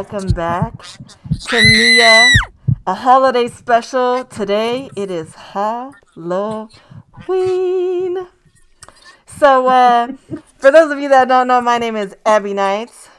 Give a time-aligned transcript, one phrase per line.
[0.00, 0.82] Welcome back
[1.48, 2.26] to Mia,
[2.86, 4.24] a holiday special.
[4.24, 6.70] Today it is Halloween.
[9.26, 10.12] So, uh,
[10.56, 13.10] for those of you that don't know, my name is Abby Knights.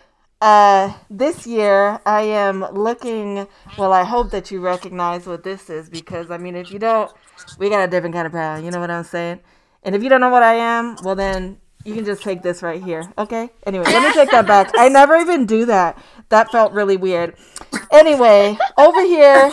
[0.42, 3.48] Uh, this year I am looking.
[3.78, 7.12] Well, I hope that you recognize what this is because I mean, if you don't,
[7.60, 8.66] we got a different kind of proud.
[8.66, 9.40] You know what I'm saying?
[9.84, 12.62] And if you don't know what I am, well then you can just take this
[12.62, 13.12] right here.
[13.18, 13.50] Okay?
[13.66, 14.72] Anyway, let me take that back.
[14.76, 15.98] I never even do that.
[16.30, 17.36] That felt really weird.
[17.92, 19.52] Anyway, over here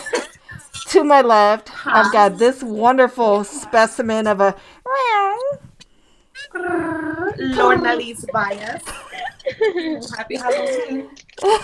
[0.89, 4.57] to my left, I've got this wonderful specimen of a.
[7.39, 8.83] Lord Nelly's bias.
[10.17, 11.11] Happy Halloween.
[11.43, 11.59] We're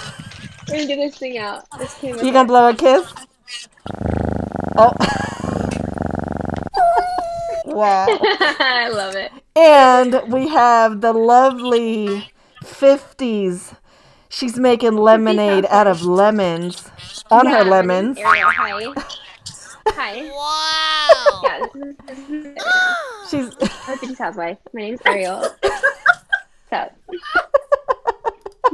[0.68, 1.64] gonna do this thing out.
[1.78, 3.12] This came You gonna blow a kiss?
[4.76, 5.40] Oh.
[7.74, 8.06] wow.
[8.20, 9.32] I love it.
[9.56, 12.30] And we have the lovely
[12.62, 13.76] 50s.
[14.28, 16.90] She's making lemonade out of lemons
[17.30, 18.18] on her lemons.
[18.20, 18.82] Hi.
[19.86, 20.30] Hi.
[20.34, 21.40] Wow.
[21.44, 22.56] Yeah, this is, this is
[23.30, 23.46] She's
[23.88, 24.58] our 50s housewife.
[24.72, 25.44] My name's Ariel.
[26.70, 26.88] So.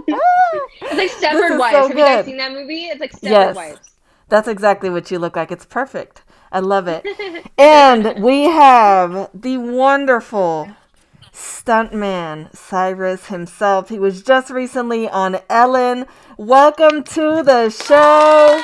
[0.06, 1.72] it's like This Stepford Wives.
[1.76, 2.84] so Have you guys seen that movie?
[2.84, 3.56] It's like Stepford Yes.
[3.56, 3.90] Wives.
[4.28, 5.50] that's exactly what you look like.
[5.52, 6.22] It's perfect.
[6.52, 7.06] I love it.
[7.58, 10.70] And we have the wonderful
[11.30, 13.90] stuntman Cyrus himself.
[13.90, 16.06] He was just recently on Ellen.
[16.38, 18.62] Welcome to the show.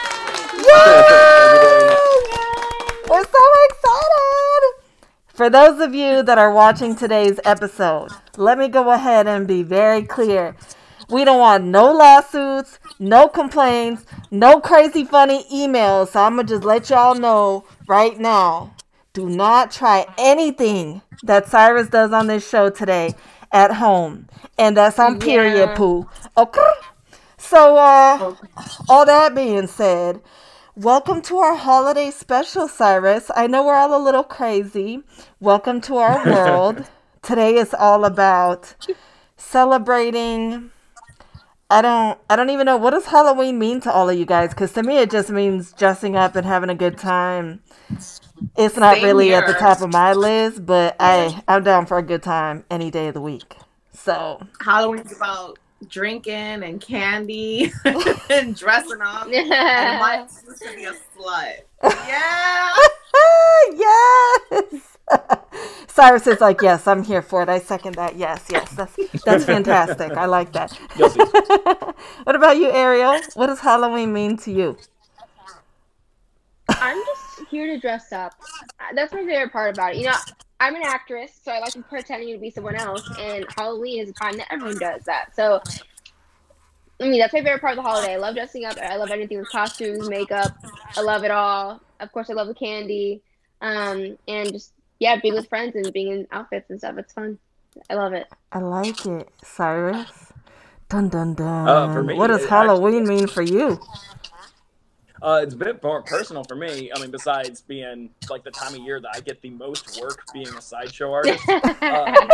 [0.57, 1.97] Yay!
[3.11, 4.63] We're so excited!
[5.27, 9.63] For those of you that are watching today's episode, let me go ahead and be
[9.63, 10.57] very clear.
[11.11, 16.09] We don't want no lawsuits, no complaints, no crazy funny emails.
[16.09, 18.75] So I'm going to just let y'all know right now.
[19.13, 23.15] Do not try anything that Cyrus does on this show today
[23.53, 24.29] at home.
[24.59, 25.77] And that's on period Yeah.
[25.77, 26.09] poo.
[26.37, 26.61] Okay?
[27.39, 28.35] So, uh,
[28.89, 30.21] all that being said,
[30.75, 33.31] welcome to our holiday special, Cyrus.
[33.35, 35.03] I know we're all a little crazy.
[35.41, 36.85] Welcome to our world.
[37.23, 38.75] Today is all about
[39.37, 40.71] celebrating.
[41.71, 42.19] I don't.
[42.31, 44.51] I don't even know what does Halloween mean to all of you guys.
[44.51, 47.61] Because to me, it just means dressing up and having a good time.
[48.57, 51.99] It's not Same really at the top of my list, but I I'm down for
[51.99, 53.57] a good time any day of the week.
[53.93, 57.73] So Halloween's about drinking and candy
[58.31, 59.27] and dressing up.
[59.27, 59.49] And
[60.01, 61.61] my to be a slut.
[62.09, 62.75] Yeah.
[63.73, 64.96] yes.
[65.89, 67.49] Cyrus is like, yes, I'm here for it.
[67.49, 68.17] I second that.
[68.17, 70.17] Yes, yes, that's that's fantastic.
[70.17, 70.79] I like that.
[72.25, 73.21] What about you, Ariel?
[73.35, 74.77] What does Halloween mean to you?
[76.69, 78.35] I'm just here to dress up.
[78.81, 79.99] Uh, That's my favorite part about it.
[79.99, 80.17] You know,
[80.61, 84.13] I'm an actress, so I like pretending to be someone else, and Halloween is a
[84.13, 85.35] time that everyone does that.
[85.37, 85.61] So,
[87.01, 88.15] I mean, that's my favorite part of the holiday.
[88.15, 88.77] I love dressing up.
[88.79, 90.57] I love anything with costumes, makeup.
[90.97, 91.81] I love it all.
[92.01, 93.23] Of course, I love the candy,
[93.63, 96.97] um, and just yeah, being with friends and being in outfits and stuff.
[96.99, 97.39] It's fun.
[97.91, 98.27] I love it.
[98.53, 100.33] I like it, Cyrus.
[100.89, 101.69] Dun dun dun.
[101.69, 103.81] Uh, for me, what does it Halloween mean for you?
[105.23, 106.91] Uh, it's a bit more personal for me.
[106.95, 110.23] I mean, besides being like the time of year that I get the most work
[110.33, 112.29] being a sideshow artist, uh,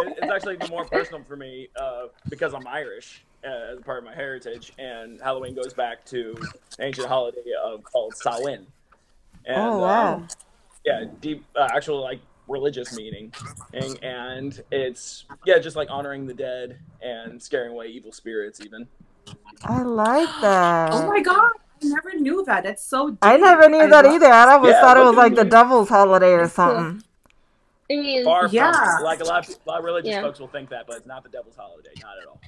[0.00, 3.98] it- it's actually the more personal for me uh, because I'm Irish uh, as part
[3.98, 6.36] of my heritage, and Halloween goes back to
[6.78, 8.66] an ancient holiday uh, called Samhain.
[9.46, 10.14] And, Oh wow.
[10.14, 10.28] um,
[10.86, 13.32] yeah, deep, uh, actual like religious meaning,
[13.74, 18.86] and, and it's yeah, just like honoring the dead and scaring away evil spirits, even.
[19.64, 20.92] I like that.
[20.92, 21.50] Oh my god.
[21.82, 22.62] I never knew that.
[22.64, 23.18] That's so deep.
[23.20, 24.26] I never knew I that love- either.
[24.28, 27.02] I always Yeah, thought it was at like the devil's holiday or something.
[27.90, 28.72] I mean, Far Yeah.
[28.72, 30.22] from like a lot, of, a lot of religious Yeah.
[30.22, 32.40] folks will think that, but it's not the devil's holiday, not at all.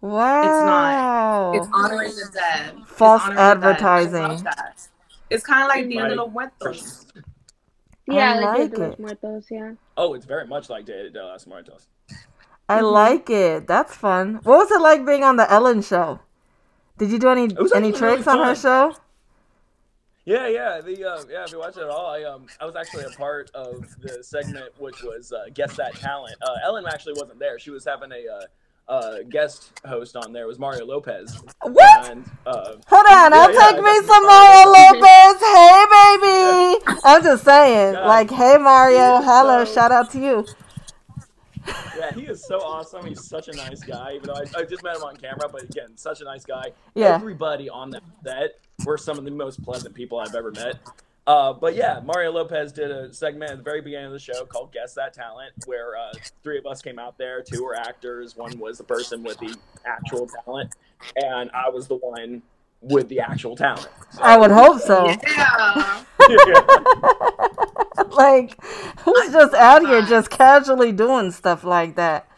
[0.00, 1.52] Wow.
[1.54, 1.90] It's not.
[1.90, 2.00] the dead.
[2.00, 2.74] It's honoring the dead.
[3.00, 4.22] I advertising.
[4.22, 4.88] love that.
[5.30, 6.08] It's kind of like Dia Right.
[6.10, 7.06] de los Muertos.
[8.06, 8.98] Yeah, I like, like Dia de los it.
[9.00, 9.72] Muertos, yeah.
[9.96, 11.88] Oh, it's very much like De, De Los Muertos.
[12.68, 12.92] I Mhm.
[12.92, 13.66] like it.
[13.66, 14.40] That's fun.
[14.42, 16.20] What was it like being on the Ellen show?
[16.98, 18.96] Did you do any any tricks really on her show?
[20.24, 21.44] Yeah, yeah, the uh, yeah.
[21.44, 24.24] If you watch it at all, I um I was actually a part of the
[24.24, 26.34] segment which was uh, guess that talent.
[26.42, 27.58] Uh, Ellen actually wasn't there.
[27.60, 28.26] She was having a
[28.88, 30.46] uh, guest host on there.
[30.46, 31.42] Was Mario Lopez.
[31.62, 32.10] What?
[32.10, 34.26] And, uh, Hold on, Yeah, I'll yeah, take I me some.
[34.26, 35.40] Mario Lopez.
[35.42, 35.84] Hey,
[36.86, 37.00] baby.
[37.04, 38.06] I'm just saying, Yeah.
[38.06, 38.96] like, hey, Mario.
[38.96, 40.46] Yeah, Hello, so- shout out to you.
[41.98, 43.04] yeah, he is so awesome.
[43.06, 44.12] He's such a nice guy.
[44.14, 46.70] Even though I, I just met him on camera, but again, such a nice guy.
[46.94, 47.14] Yeah.
[47.14, 50.76] Everybody on that set were some of the most pleasant people I've ever met.
[51.26, 54.44] Uh, but yeah, Mario Lopez did a segment at the very beginning of the show
[54.44, 56.12] called "Guess That Talent," where uh,
[56.44, 57.42] three of us came out there.
[57.42, 58.36] Two were actors.
[58.36, 60.74] One was the person with the actual talent,
[61.16, 62.42] and I was the one
[62.80, 63.88] with the actual talent.
[64.12, 65.06] So- I would hope so.
[66.28, 66.74] Yeah.
[68.10, 68.62] like,
[69.00, 72.28] who's just out here just casually doing stuff like that?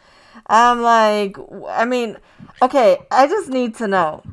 [0.47, 1.37] I'm like,
[1.67, 2.17] I mean,
[2.61, 4.23] okay, I just need to know.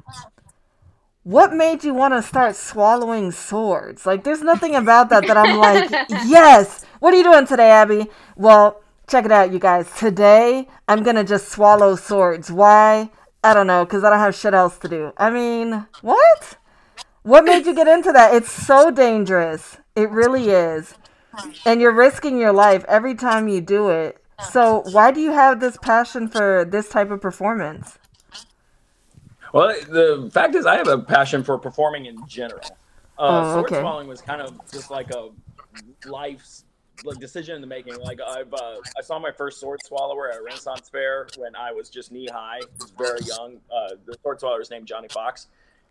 [1.26, 4.06] What made you want to start swallowing swords?
[4.06, 6.84] Like, there's nothing about that that I'm like, yes.
[7.00, 8.06] What are you doing today, Abby?
[8.36, 9.90] Well, check it out, you guys.
[9.98, 12.52] Today, I'm going to just swallow swords.
[12.52, 13.10] Why?
[13.42, 15.12] I don't know, because I don't have shit else to do.
[15.16, 16.58] I mean, what?
[17.22, 18.32] What made you get into that?
[18.32, 19.78] It's so dangerous.
[19.96, 20.94] It really is.
[21.64, 24.22] And you're risking your life every time you do it.
[24.52, 27.98] So, why do you have this passion for this type of performance?
[29.56, 32.60] Well, the fact is, I have a passion for performing in general.
[33.18, 33.80] Uh, Oh, sword okay.
[33.80, 35.30] swallowing was kind of just like a
[36.04, 36.64] life's
[37.04, 37.98] like decision in the making.
[37.98, 41.72] Like I've, uh, I saw my first sword swallower at a Renaissance fair when I
[41.72, 43.56] was just knee high, was very young.
[43.74, 45.46] Uh, the sword swallower was named Johnny Fox,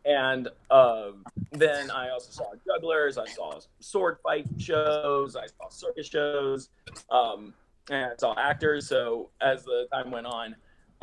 [0.06, 1.14] and uh,
[1.52, 3.18] then I also saw jugglers.
[3.18, 5.36] I saw sword fight shows.
[5.36, 6.70] I saw circus shows,
[7.10, 7.52] um,
[7.90, 8.88] and I saw actors.
[8.88, 10.56] So as the time went on,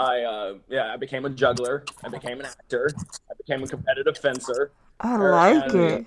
[0.03, 1.85] I uh, yeah, I became a juggler.
[2.03, 2.91] I became an actor.
[3.31, 4.73] I became a competitive fencer.
[5.01, 6.07] I like uh, it.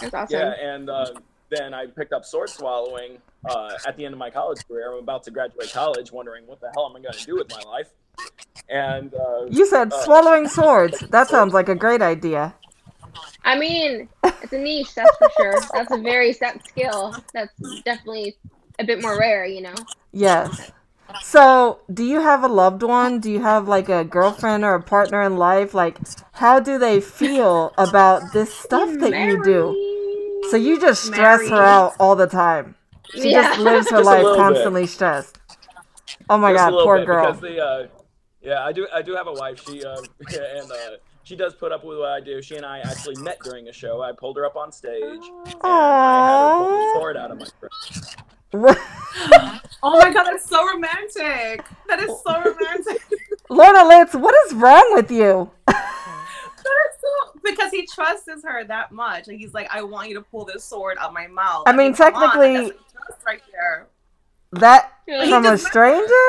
[0.00, 0.38] That's awesome.
[0.38, 1.06] Yeah, and uh,
[1.50, 4.92] then I picked up sword swallowing uh, at the end of my college career.
[4.92, 7.50] I'm about to graduate college, wondering what the hell am I going to do with
[7.50, 7.90] my life.
[8.68, 11.00] And uh, You said uh, swallowing swords.
[11.10, 12.54] That sounds like a great idea.
[13.44, 15.54] I mean, it's a niche, that's for sure.
[15.72, 17.14] That's a very set skill.
[17.32, 17.52] That's
[17.84, 18.36] definitely
[18.78, 19.74] a bit more rare, you know.
[20.12, 20.70] Yes.
[21.22, 23.20] So, do you have a loved one?
[23.20, 25.74] Do you have like a girlfriend or a partner in life?
[25.74, 25.98] Like,
[26.32, 30.44] how do they feel about this stuff that you do?
[30.50, 32.74] So you just stress her out all the time.
[33.14, 33.42] She Yeah.
[33.42, 34.42] just lives her Just life little bit.
[34.42, 35.38] constantly stressed.
[36.30, 37.26] Oh my just god, poor girl.
[37.26, 37.86] Because the, uh,
[38.42, 38.86] yeah, I do.
[38.92, 39.58] I do have a wife.
[39.66, 39.96] She uh,
[40.28, 40.76] and uh,
[41.22, 42.40] she does put up with what I do.
[42.42, 44.02] She and I actually met during a show.
[44.02, 45.02] I pulled her up on stage.
[45.02, 47.72] And I had her pull the sword out of my throat.
[49.80, 51.64] Oh my god, that's so romantic.
[51.88, 53.00] That is so romantic.
[53.48, 55.50] Lorna Litz, what is wrong with you?
[55.66, 55.76] That
[56.90, 59.28] is so because he trusts her that much.
[59.28, 61.62] Like he's like, I want you to pull this sword out my mouth.
[61.66, 63.86] I mean, come on, technically- trust right there.
[64.52, 66.24] That from a stranger?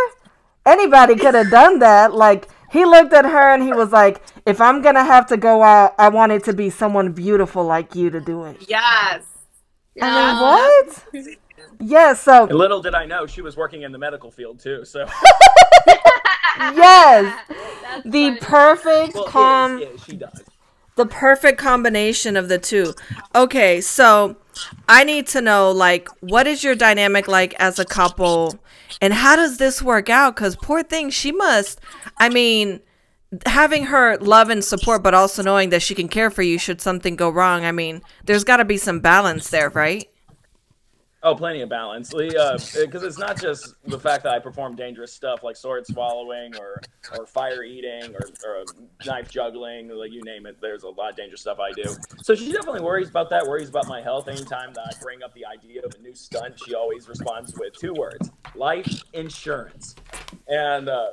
[0.66, 2.14] Anybody could have done that.
[2.14, 5.64] Like he looked at her and he was like, "If I'm gonna have to go
[5.64, 9.24] out, I want it to be someone beautiful like you to do it." Yes.
[10.02, 11.36] I mean, Uh, what?
[11.80, 12.14] Yeah.
[12.14, 14.86] So And little did I know, she was working in the medical field too.
[14.86, 15.06] So
[16.58, 17.40] yes,
[17.84, 18.40] That's the funny.
[18.40, 19.80] perfect well, calm.
[19.80, 20.44] is, is, she does.
[20.96, 22.94] the perfect combination of the two.
[23.36, 24.38] Okay, so
[24.88, 28.60] I need to know like what is your dynamic like as a couple
[29.02, 31.80] and how does this work out cuz poor thing she must
[32.18, 32.82] I mean
[33.46, 36.82] having her love and support but also knowing that she can care for you should
[36.82, 37.64] something go wrong.
[37.64, 40.10] I mean, there's got to be some balance there, right?
[41.22, 42.14] Oh, plenty of balance.
[42.14, 46.82] Because it's not just the fact that I perform dangerous stuff like sword swallowing or,
[47.18, 48.64] or fire eating or, or
[49.06, 50.62] knife juggling, like you name it.
[50.62, 51.94] There's a lot of dangerous stuff I do.
[52.22, 54.30] So she definitely worries about that, worries about my health.
[54.30, 57.74] Anytime that I bring up the idea of a new stunt, she always responds with
[57.74, 59.96] two words life insurance.
[60.48, 61.10] And, uh,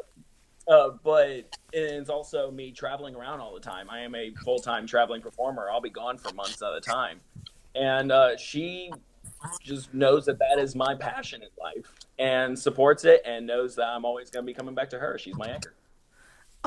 [0.68, 3.90] uh, but it's also me traveling around all the time.
[3.90, 5.68] I am a full time traveling performer.
[5.70, 7.20] I'll be gone for months at a time.
[7.74, 8.90] And uh, she
[9.60, 13.86] just knows that that is my passion in life and supports it and knows that
[13.86, 15.18] I'm always going to be coming back to her.
[15.18, 15.74] She's my anchor.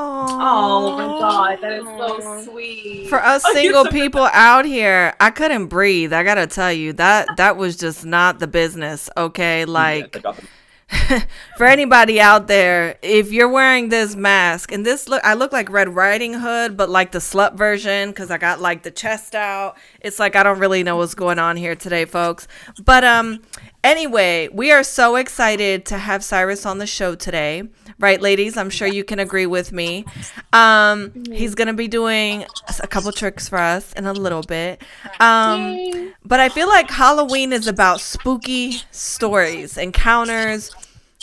[0.01, 3.07] Oh my god, that is so sweet.
[3.09, 6.13] For us Oh, single so- people out here, I couldn't breathe.
[6.13, 9.65] I got to tell you that that was just not the business, okay?
[9.65, 10.47] Like take off the-
[11.57, 15.69] for anybody out there, if you're wearing this mask and this look, I look like
[15.69, 19.77] Red Riding Hood, but like the slut version because I got like the chest out.
[20.01, 22.47] It's like I don't really know what's going on here today, folks.
[22.83, 23.41] But um,
[23.83, 27.63] anyway, we are so excited to have Cyrus on the show today,
[27.99, 28.57] right, ladies?
[28.57, 30.05] I'm sure you can agree with me.
[30.53, 32.45] Um, he's gonna be doing
[32.81, 34.81] a couple tricks for us in a little bit.
[35.19, 40.71] Um, but I feel like Halloween is about spooky stories, encounters,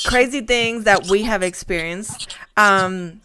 [0.05, 2.37] crazy things that we have experienced.
[2.57, 3.21] Um,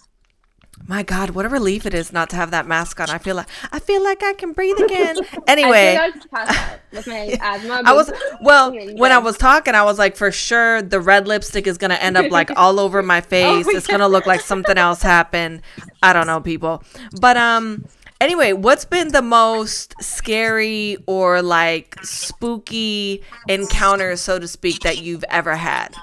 [0.88, 3.10] my God, what a relief it is not to have that mask on.
[3.10, 5.18] I feel like I feel like I can breathe again.
[5.48, 7.82] Anyway, I, feel I was passed out with my asthma.
[7.86, 8.12] I was
[8.42, 11.96] well when I was talking, I was like, for sure, the red lipstick is gonna
[11.96, 13.66] end up like all over my face.
[13.68, 15.62] Oh, it's gonna look like something else happened.
[16.04, 16.84] I don't know, people.
[17.20, 17.86] But um,
[18.20, 25.26] anyway, what's been the most scary or like spooky encounter, so to speak, that you've
[25.30, 25.96] ever had?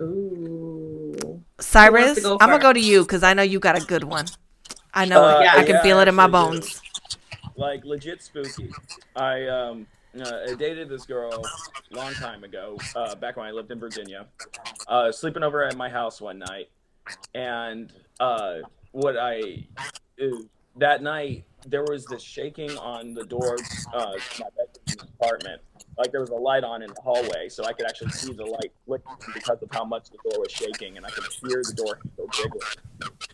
[0.00, 1.29] Ooh.
[1.60, 4.26] Cyrus, go I'm gonna go to you because I know you got a good one.
[4.94, 5.40] I know Uh, it.
[5.40, 6.60] yeah, I can yeah, feel it in my actually do.
[6.60, 6.82] bones.
[7.56, 8.76] like legit spooky.
[9.14, 9.86] I um
[10.20, 11.52] uh, I dated this girl
[11.90, 14.26] a long time ago, uh, back when I lived in Virginia.
[14.86, 16.70] Uh, sleeping over at my house one night,
[17.34, 18.58] and uh,
[18.92, 19.66] what I
[20.20, 20.26] uh,
[20.76, 23.56] that night there was this shaking on the door
[23.92, 25.62] uh, to my bedroom apartment.
[26.00, 28.46] Like there was a light on in the hallway, so I could actually see the
[28.46, 31.74] light flickering because of how much the door was shaking, and I could hear the
[31.74, 32.62] door handle jiggling.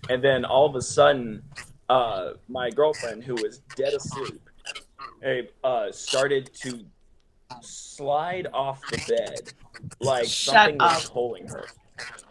[0.09, 1.45] And then all of a sudden,
[1.89, 4.41] uh, my girlfriend, who was dead asleep,
[5.63, 6.85] uh, started to
[7.61, 9.53] slide off the bed
[10.01, 11.13] like Shut something was up.
[11.13, 11.67] pulling her.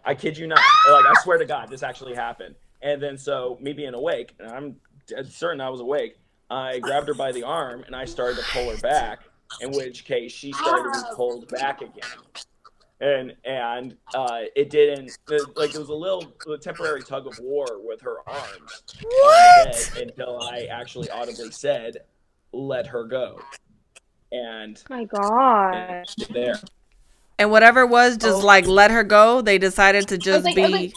[0.04, 0.60] I kid you not.
[0.92, 2.56] Like I swear to God, this actually happened.
[2.82, 4.76] And then so me being awake, and I'm
[5.08, 6.18] dead certain I was awake,
[6.50, 9.22] I grabbed her by the arm and I started to pull her back.
[9.62, 12.20] In which case, she started to be pulled back again.
[13.02, 15.18] And and uh, it didn't
[15.56, 19.72] like it was a little a temporary tug of war with her arms on the
[19.96, 21.98] bed until I actually audibly said,
[22.54, 23.40] "Let her go,"
[24.32, 25.76] and Oh my god.
[25.76, 26.56] and there.
[27.38, 28.46] And whatever it was, just Oh.
[28.46, 29.42] like let her go.
[29.42, 30.94] They decided to just like- I was be like-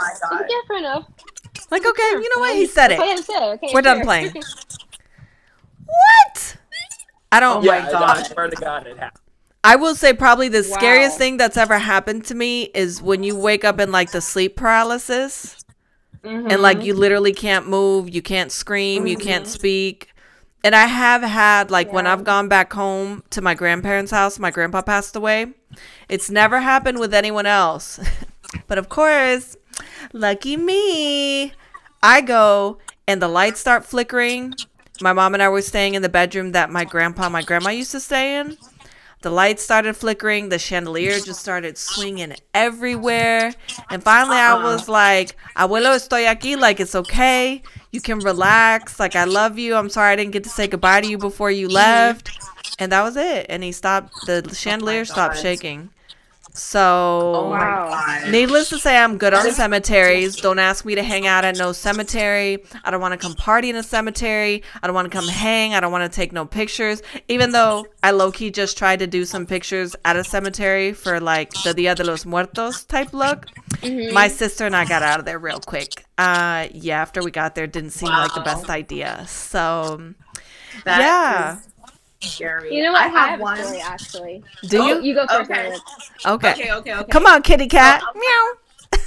[0.00, 0.44] my God.
[0.50, 1.04] Yeah, fair enough.
[1.70, 2.56] like, okay, you know what?
[2.56, 3.16] He said That's what I it.
[3.16, 4.04] had to say, okay, We're done fair.
[4.04, 4.32] playing.
[5.86, 6.56] What?
[7.32, 7.58] I don't.
[7.58, 8.26] Oh yeah, my I- I God.
[8.26, 9.22] swear to God, it happened.
[9.64, 10.76] I will say probably the Wow.
[10.76, 14.20] scariest thing that's ever happened to me is when you wake up in like the
[14.20, 15.64] sleep paralysis
[16.22, 16.86] and like mm-hmm.
[16.86, 19.52] you literally can't move, you can't scream, you can't mm-hmm.
[19.52, 20.14] speak.
[20.62, 24.52] And I have had like when I've gone back home to my grandparents' house, my
[24.52, 25.54] grandpa passed away.
[26.08, 27.98] It's never happened with anyone else.
[28.68, 29.56] but of course,
[30.12, 31.52] lucky me,
[32.02, 32.78] I go
[33.08, 34.54] and the lights start flickering.
[35.00, 37.70] My mom and I were staying in the bedroom that my grandpa and my grandma
[37.70, 38.56] used to stay in.
[39.22, 40.50] The lights started flickering.
[40.50, 43.52] The chandelier just started swinging everywhere.
[43.90, 46.58] And finally, I was like, Abuelo, estoy aquí.
[46.58, 47.62] Like, it's okay.
[47.90, 49.00] You can relax.
[49.00, 49.74] Like, I love you.
[49.74, 52.30] I'm sorry I didn't get to say goodbye to you before you left.
[52.78, 53.46] And that was it.
[53.48, 55.90] And he stopped, the chandelier stopped shaking.
[56.56, 58.30] So, Oh my Wow.
[58.30, 60.36] Needless to say, I'm good on cemeteries.
[60.36, 62.64] Don't ask me to hang out at no cemetery.
[62.84, 64.62] I don't want to come party in a cemetery.
[64.82, 65.74] I don't want to come hang.
[65.74, 67.02] I don't want to take no pictures.
[67.28, 71.20] Even though I low key just tried to do some pictures at a cemetery for
[71.20, 73.46] like the Dia de los Muertos type look.
[73.82, 74.12] Mhm.
[74.12, 76.04] My sister and I got out of there real quick.
[76.18, 79.24] Uh, yeah, after we got there, didn't seem like the best idea.
[79.28, 80.14] So,
[80.84, 81.56] That yeah.
[81.58, 81.66] is
[82.26, 82.74] scary.
[82.74, 83.02] You know what?
[83.02, 83.56] I have, have one.
[83.62, 84.44] story actually.
[84.68, 85.00] do Oh, you?
[85.02, 85.50] You go first.
[85.50, 85.72] Okay.
[86.26, 86.50] Okay.
[86.52, 87.10] Okay, okay, okay.
[87.10, 88.00] Come on, kitty cat.
[88.02, 88.52] So- Meow.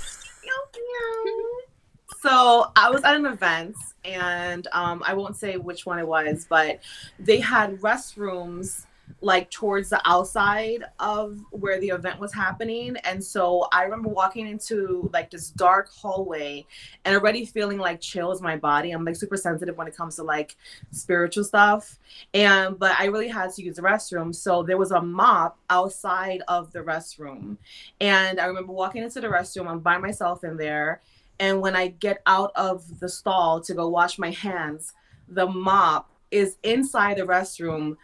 [2.21, 6.45] So I was at an event, and um, I won't say which one it was,
[6.49, 6.81] but
[7.17, 8.85] they had restrooms
[9.21, 12.95] like towards the outside of where the event was happening.
[13.03, 16.65] And so I remember walking into like this dark hallway
[17.03, 18.91] and already feeling like chills my body.
[18.91, 20.55] I'm like super sensitive when it comes to like
[20.91, 21.99] spiritual stuff.
[22.33, 24.33] And but I really had to use the restroom.
[24.33, 27.57] So there was a mop outside of the restroom.
[27.99, 31.01] And I remember walking into the restroom, I'm by myself in there.
[31.41, 34.93] And when I get out of the stall to go wash my hands,
[35.27, 37.95] the mop is inside the restroom,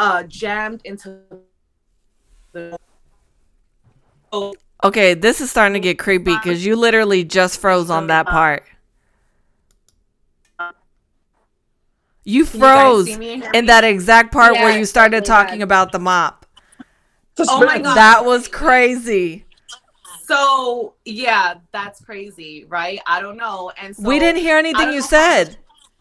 [0.00, 1.20] uh, jammed into
[2.52, 2.78] the.
[4.32, 8.26] Oh, Okay, this is starting to get creepy because you literally just froze on that
[8.26, 8.64] part.
[12.24, 15.16] You can you froze see me and hear in that exact part where you started
[15.16, 15.64] really talking bad.
[15.64, 16.46] about the mop.
[17.38, 17.94] Oh my God.
[17.96, 19.44] That was crazy.
[20.24, 23.00] So yeah, that's crazy, right?
[23.06, 23.72] I don't know.
[23.76, 25.06] And so we didn't hear anything you know.
[25.06, 25.56] said.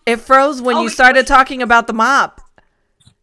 [0.05, 2.41] It froze when Oh, you started talking about the mop.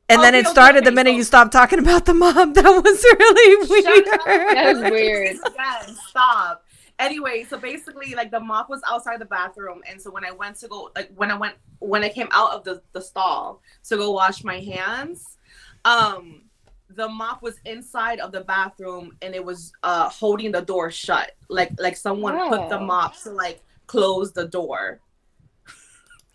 [0.09, 2.53] And then it started the minute you stopped talking about the mom.
[2.55, 4.05] That was really weird.
[4.07, 4.25] Shut.
[4.25, 5.37] That was weird.
[5.59, 6.65] Yes, stop.
[6.99, 10.57] Anyway, so basically, like the mop was outside the bathroom, and so when I went
[10.61, 13.97] to go, like when I went, when I came out of the the stall to
[13.97, 15.37] go wash my hands,
[15.85, 16.43] um,
[16.89, 21.33] the mop was inside of the bathroom, and it was uh holding the door shut,
[21.51, 22.85] like like someone put the Oh.
[22.87, 25.01] mop to like close the door.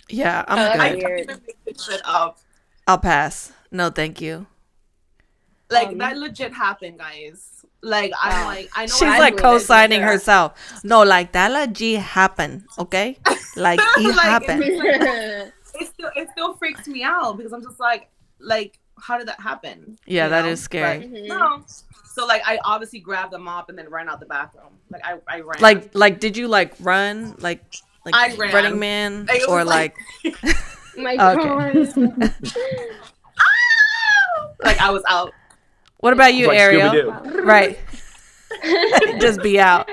[0.10, 1.00] Yeah, I'm Oh, that's I good.
[1.00, 1.20] can't weird.
[1.22, 2.38] even make this shit up.
[2.86, 3.52] I'll pass.
[3.72, 4.48] No, thank you.
[5.70, 7.48] Like Um, that legit happened, guys.
[7.82, 8.46] Like I'm Wow.
[8.48, 10.54] like I know She's like co-signing herself.
[10.84, 12.64] No, like that legit happened.
[12.78, 13.18] Okay,
[13.56, 14.64] like it Like, happened.
[15.80, 18.10] it still it still freaks me out because I'm just like
[18.40, 19.98] like how did that happen?
[20.06, 20.52] Yeah, You that know?
[20.52, 21.00] is scary.
[21.00, 21.28] But Mhm.
[21.28, 21.64] no.
[22.14, 24.74] So like I obviously grabbed the mop and then ran out the bathroom.
[24.92, 25.60] Like I, I ran.
[25.62, 27.64] Like, like, did you like run, like,
[28.06, 28.54] like I ran.
[28.54, 29.96] Running Man, It or like?
[30.24, 30.36] like-
[30.98, 31.96] my Okay.
[31.96, 32.34] god.
[34.64, 35.34] Like I was out.
[35.98, 36.92] What about you, like Ariel?
[36.92, 37.44] Scooby-Doo.
[37.44, 37.80] Right,
[39.20, 39.90] just be out.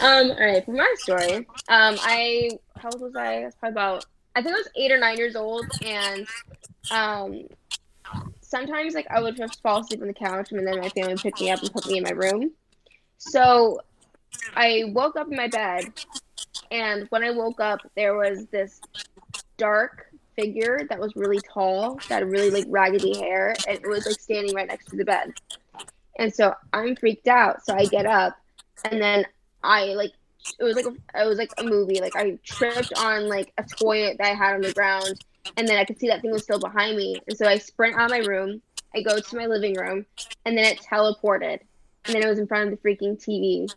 [0.00, 1.36] um, all right, for my story,
[1.68, 3.42] um, I how old was I?
[3.42, 6.26] I was probably about I think I was eight or nine years old, and
[6.90, 7.46] um,
[8.40, 11.22] sometimes like I would just fall asleep on the couch, and then my family would
[11.22, 12.52] pick me up and put me in my room.
[13.18, 13.80] So
[14.54, 15.92] I woke up in my bed,
[16.70, 18.80] and when I woke up, there was this
[19.56, 20.06] dark
[20.40, 24.20] figure that was really tall, that had really like raggedy hair, and it was like
[24.20, 25.32] standing right next to the bed.
[26.18, 27.64] And so I'm freaked out.
[27.64, 28.36] So I get up,
[28.90, 29.24] and then
[29.62, 30.12] I like
[30.58, 32.00] it was like a, it was like a movie.
[32.00, 35.14] Like I tripped on like a toy that I had on the ground,
[35.56, 37.20] and then I could see that thing was still behind me.
[37.28, 38.62] And so I sprint out of my room.
[38.94, 40.04] I go to my living room,
[40.44, 41.60] and then it teleported.
[42.06, 43.70] And then it was in front of the freaking TV.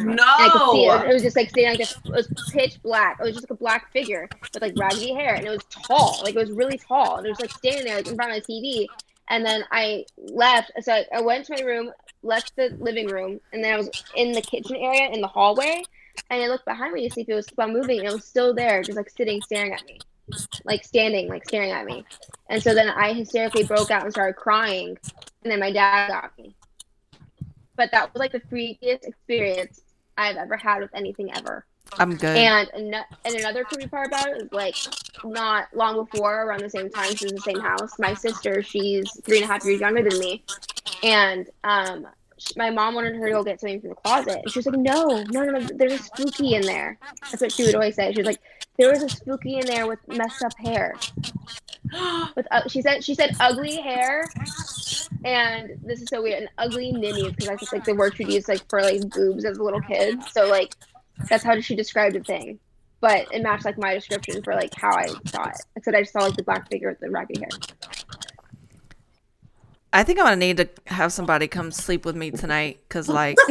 [0.00, 0.12] No.
[0.12, 1.10] And I could see it.
[1.10, 1.98] It was just like standing like this.
[2.04, 3.18] It was pitch black.
[3.20, 6.20] It was just like a black figure with like raggedy hair, and it was tall.
[6.22, 8.44] Like it was really tall, and it was like standing there like in front of
[8.44, 8.86] the TV.
[9.28, 10.72] And then I left.
[10.80, 13.90] So I, I went to my room, left the living room, and then I was
[14.16, 15.82] in the kitchen area in the hallway.
[16.30, 18.24] And I looked behind me to see if it was still moving, and it was
[18.24, 20.00] still there, just like sitting, staring at me,
[20.64, 22.04] like standing, like staring at me.
[22.48, 24.98] And so then I hysterically broke out and started crying,
[25.42, 26.56] and then my dad got me.
[27.78, 29.80] But that was like the freakiest experience
[30.18, 31.64] I've ever had with anything ever.
[31.96, 32.36] I'm good.
[32.36, 34.74] And and another creepy part about it is like
[35.24, 37.98] not long before, around the same time, she's in the same house.
[37.98, 40.44] My sister, she's three and a half years younger than me,
[41.02, 42.06] and um,
[42.56, 44.78] my mom wanted her to go get something from the closet, and she was like,
[44.78, 46.98] "No, no, no, no, there's a spooky in there."
[47.30, 48.12] That's what she would always say.
[48.12, 48.40] She was like,
[48.78, 50.94] "There was a spooky in there with messed up hair."
[52.36, 54.28] With uh, she said she said ugly hair,
[55.24, 56.40] and this is so weird.
[56.40, 59.44] And ugly ninnies because that's just like the word she'd use like for like boobs
[59.46, 60.22] as a little kid.
[60.32, 60.74] So like
[61.30, 62.58] that's how she described the thing.
[63.00, 65.56] But it matched like my description for like how I saw it.
[65.76, 67.48] Except I just saw like the black figure with the raggedy hair.
[69.92, 73.36] I think I'm gonna need to have somebody come sleep with me tonight, cause like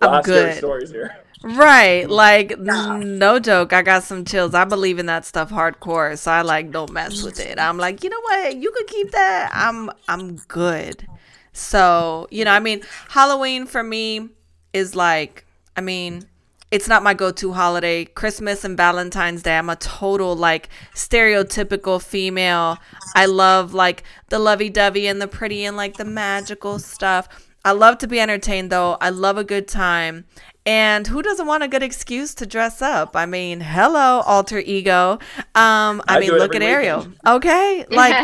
[0.00, 0.56] I'm Lots good.
[0.56, 1.16] stories here.
[1.42, 2.10] Right, mm.
[2.10, 3.72] like n- no joke.
[3.72, 4.54] I got some chills.
[4.54, 7.58] I believe in that stuff hardcore, so I like don't mess with it.
[7.58, 8.56] I'm like, you know what?
[8.56, 9.50] You could keep that.
[9.52, 11.06] I'm I'm good.
[11.52, 14.28] So you know, I mean, Halloween for me
[14.72, 15.44] is like,
[15.76, 16.24] I mean,
[16.70, 18.04] it's not my go-to holiday.
[18.04, 22.78] Christmas and Valentine's Day, I'm a total like stereotypical female.
[23.14, 27.28] I love like the lovey-dovey and the pretty and like the magical stuff.
[27.64, 28.96] I love to be entertained though.
[29.00, 30.24] I love a good time.
[30.66, 33.16] And who doesn't want a good excuse to dress up?
[33.16, 35.12] I mean, hello, alter ego.
[35.54, 36.98] Um, I, I mean, look at every Ariel.
[36.98, 37.16] weekend.
[37.26, 38.14] Okay, like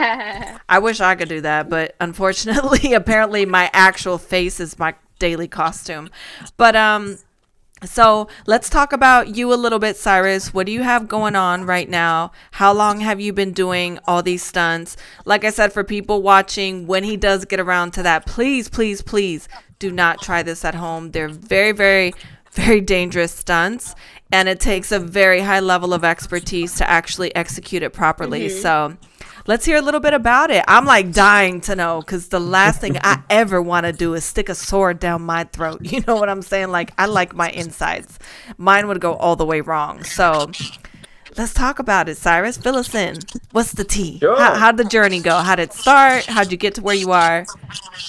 [0.69, 5.49] I wish I could do that, but unfortunately, apparently my actual face is my daily
[5.49, 6.11] costume.
[6.59, 7.17] But um
[7.89, 10.53] so let's talk about you a little bit, Cyrus.
[10.53, 12.33] What do you have going on right now?
[12.53, 14.97] How long have you been doing all these stunts?
[15.25, 19.03] Like I said, for people watching, when he does get around to that, please, please,
[19.03, 21.11] please do not try this at home.
[21.11, 22.15] They're very, very,
[22.53, 23.95] very dangerous stunts,
[24.33, 28.49] and it takes a very high level of expertise to actually execute it properly.
[28.49, 28.61] Mm-hmm.
[28.61, 28.97] So
[29.47, 30.65] let's hear a little bit about it.
[30.67, 34.25] I'm like dying to know because the last thing I ever want to do is
[34.25, 35.81] stick a sword down my throat.
[35.95, 36.71] You know what I'm saying?
[36.71, 38.19] Like, I like my insides.
[38.57, 40.03] Mine would go all the way wrong.
[40.03, 40.51] So
[41.37, 42.57] let's talk about it, Cyrus.
[42.57, 43.19] Fill us in.
[43.53, 44.19] What's the tea?
[44.19, 44.37] Sure.
[44.37, 45.37] How, how'd the journey go?
[45.37, 46.25] How'd it start?
[46.25, 47.47] How'd you get to where you are?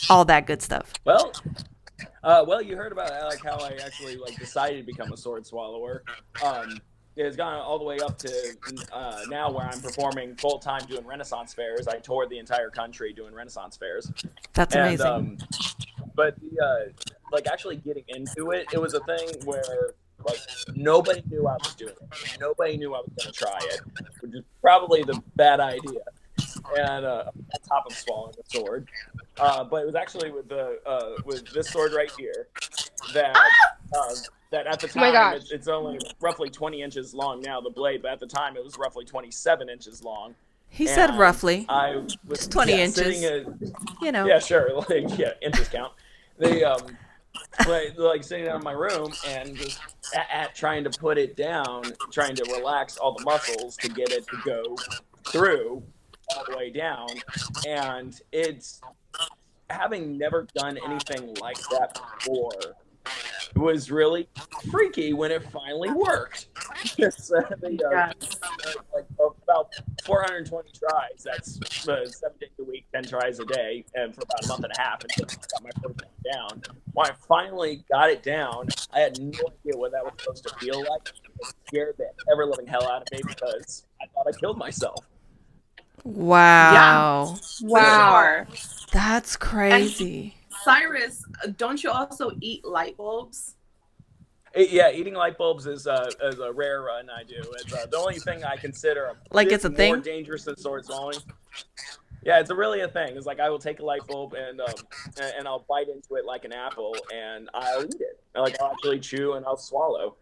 [0.10, 0.91] All that good stuff.
[1.06, 1.32] Well,
[2.24, 5.45] uh, well, you heard about like how I actually like decided to become a sword
[5.45, 6.04] swallower.
[6.43, 6.80] Um,
[7.15, 8.32] it's gone all the way up to
[8.91, 11.88] uh, now where I'm performing full time doing Renaissance fairs.
[11.88, 14.12] I toured the entire country doing Renaissance fairs.
[14.54, 15.06] That's And, amazing.
[15.08, 15.38] um,
[16.15, 19.63] but the, uh, like actually getting into it, it was a thing where
[20.25, 20.39] like
[20.75, 22.38] nobody knew I was doing it.
[22.39, 23.82] Nobody knew I was going to try it,
[24.21, 26.01] which is probably the bad idea.
[26.78, 28.88] And uh, on top of swallowing the sword.
[29.39, 32.48] Uh, but it was actually with the uh, with this sword right here
[33.13, 34.15] that uh,
[34.52, 35.36] that at the Oh time gosh.
[35.41, 38.63] it's, it's only roughly 20 inches long now the blade, but at the time it
[38.63, 40.36] was roughly 27 inches long.
[40.69, 41.65] He said roughly.
[41.69, 43.24] I was Just 20 yeah, inches.
[43.24, 43.45] at-
[44.02, 44.26] You know.
[44.26, 44.69] yeah, sure.
[44.89, 45.93] Like, yeah, inches count.
[46.38, 46.98] They um,
[47.67, 49.80] like, like sitting down in my room and just
[50.15, 54.12] at, at trying to put it down, trying to relax all the muscles to get
[54.12, 54.76] it to go
[55.26, 55.82] through
[56.36, 57.08] all the way down,
[57.68, 58.82] and it's
[59.70, 62.52] having never done anything like that before.
[63.56, 64.28] It was really
[64.72, 66.48] freaky when it finally worked.
[67.02, 68.14] Uh, uh, Yes.
[68.94, 69.74] like about
[70.06, 71.24] 420 tries.
[71.24, 74.64] That's uh, seven days a week, 10 tries a day, and for about a month
[74.66, 76.62] and a half until I got my first one down.
[76.94, 80.56] When I finally got it down, I had no idea what that was supposed to
[80.60, 81.12] feel like.
[81.40, 85.04] It scared the ever living hell out of me because I thought I killed myself.
[86.06, 87.36] Wow.
[87.62, 88.48] Wow.
[88.48, 88.68] For sure.
[88.94, 90.36] That's crazy.
[90.63, 91.26] Cyrus,
[91.58, 93.56] don't you also eat light bulbs?
[94.54, 97.36] It- yeah, eating light bulbs is, uh, is a rare run I do.
[97.60, 100.02] It's uh, the only thing I consider a Like it's a more thing?
[100.02, 101.18] dangerous than sword swallowing.
[102.24, 103.18] Yeah, it's a really a thing.
[103.18, 104.74] It's like I will take a light bulb and um,
[105.22, 108.20] and, and I'll bite into it like an apple and I'll eat it.
[108.34, 110.15] Like I'll actually chew and I'll swallow.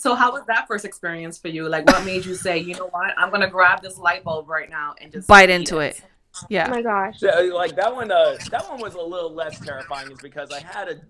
[0.00, 1.68] So how was that first experience for you?
[1.68, 4.70] Like what made you say, you know what, I'm gonna grab this light bulb right
[4.70, 6.00] now and just Bite into it.
[6.02, 6.68] Oh Yeah.
[6.68, 7.18] Oh my gosh.
[7.18, 10.60] So, like that one, uh, that one was a little less terrifying, is because I
[10.60, 11.00] had a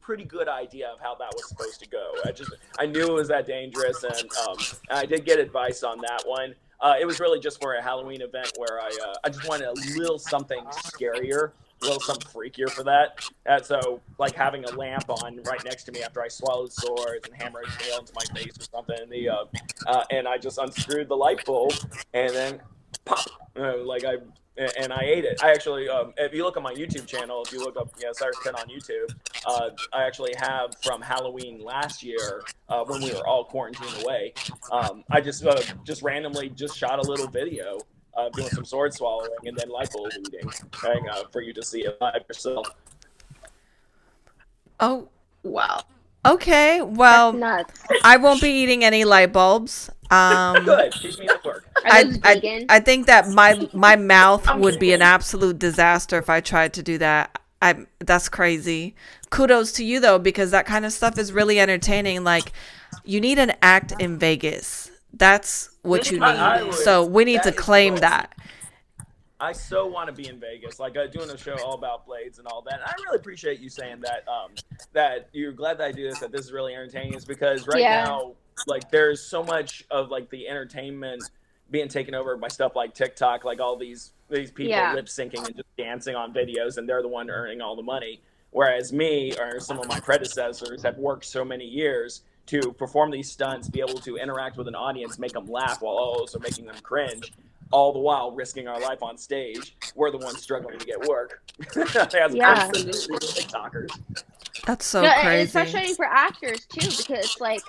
[0.00, 2.14] pretty good idea of how that was supposed to go.
[2.24, 4.56] I just I knew it was that dangerous, and um,
[4.90, 6.54] I did get advice on that one.
[6.80, 9.66] Uh, it was really just for a Halloween event where I uh, I just wanted
[9.66, 13.24] a little something scarier, a little something freakier for that.
[13.46, 17.28] And so like having a lamp on right next to me after I swallowed swords
[17.28, 19.08] and hammered nail into my face or something.
[19.10, 19.44] The uh,
[19.86, 21.72] uh, and I just unscrewed the light bulb
[22.14, 22.60] and then
[23.04, 24.16] pop, uh, like I
[24.76, 25.42] and I ate it.
[25.42, 28.08] I actually, um, if you look on my YouTube channel, if you look up yeah,
[28.12, 29.14] Cyrus Penn on YouTube,
[29.46, 34.34] uh, I actually have from Halloween last year uh, when we were all quarantined away.
[34.72, 37.78] Um, I just uh, just randomly just shot a little video
[38.18, 40.50] uh, doing some sword swallowing and then light bulb eating
[40.84, 42.68] and, uh, for you to see it live yourself.
[44.80, 45.08] Oh,
[45.44, 45.82] Wow.
[46.26, 46.82] okay.
[46.82, 47.40] Well.
[48.04, 49.90] I won't be eating any light bulbs.
[50.10, 51.64] Um, Good, keep me at work.
[51.84, 52.66] I, I.
[52.68, 56.82] I think that my my mouth would be an absolute disaster if I tried to
[56.82, 57.38] do that.
[57.60, 58.94] I that's crazy.
[59.30, 62.24] Kudos to you though because that kind of stuff is really entertaining.
[62.24, 62.52] Like
[63.04, 64.87] you need an act in Vegas.
[65.12, 66.24] That's what you need.
[66.24, 68.00] I- I so we need that to claim cool.
[68.02, 68.34] that.
[69.40, 72.38] I so want to be in Vegas, like uh, doing a show all about blades
[72.38, 72.74] and all that.
[72.74, 74.26] And I really appreciate you saying that.
[74.28, 74.50] Um,
[74.92, 76.18] that you're glad that I do this.
[76.18, 77.14] That this is really entertaining.
[77.14, 78.04] Is because right Yeah.
[78.04, 78.32] now,
[78.66, 81.22] like, there's so much of like the entertainment
[81.70, 84.92] being taken over by stuff like TikTok, like all these these people Yeah.
[84.92, 88.20] lip syncing and just dancing on videos, and they're the one earning all the money.
[88.50, 93.30] Whereas me or some of my predecessors have worked so many years to perform these
[93.30, 96.76] stunts, be able to interact with an audience, make them laugh while also making them
[96.82, 97.32] cringe,
[97.70, 99.76] all the while risking our life on stage.
[99.94, 101.42] We're the ones struggling to get work.
[101.76, 102.64] As Yeah.
[102.64, 103.98] opposed to these TikTokers.
[104.66, 105.52] That's so no, and it's crazy.
[105.52, 107.64] frustrating for actors too because like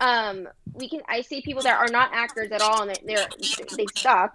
[0.00, 3.66] um we can I see people that are not actors at all and they're, they're
[3.76, 4.32] they suck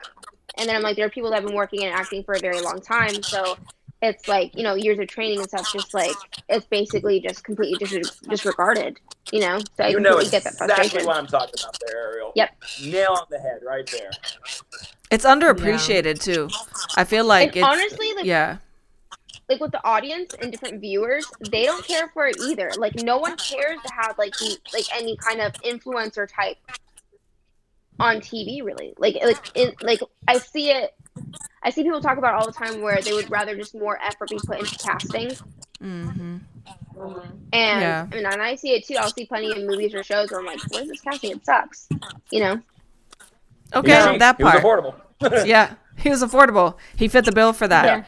[0.57, 2.39] and then I'm like there are people that have been working and acting for a
[2.39, 3.57] very long time so
[4.03, 6.15] it's like you know years of training and stuff just like
[6.49, 8.99] it's basically just completely dis- disregarded
[9.31, 11.77] you know so I You know completely get that exactly frustration what I'm talking about
[11.87, 12.33] there, Ariel.
[12.35, 12.49] Yep.
[12.85, 14.11] Nail on the head right there.
[15.09, 16.49] It's underappreciated too.
[16.97, 18.57] I feel like and it's honestly like yeah.
[19.47, 22.71] like with the audience and different viewers, they don't care for it either.
[22.77, 26.57] Like no one cares to have like the like any kind of influencer type
[27.99, 28.93] on TV really.
[28.97, 30.93] Like like in like I see it
[31.63, 33.97] I see people talk about it all the time where they would rather just more
[34.01, 35.35] effort be put into casting.
[35.79, 36.37] hmm
[37.51, 38.07] And Yeah.
[38.11, 38.95] I mean and I see it too.
[38.95, 41.31] I'll see plenty of movies or shows where I'm like, what is this casting?
[41.31, 41.87] It sucks.
[42.31, 42.61] You know?
[43.75, 44.63] Okay, Yeah, that it was part.
[44.63, 45.45] affordable.
[45.47, 46.75] yeah, he was affordable.
[46.95, 47.85] He fit the bill for that.
[47.85, 48.03] Yeah.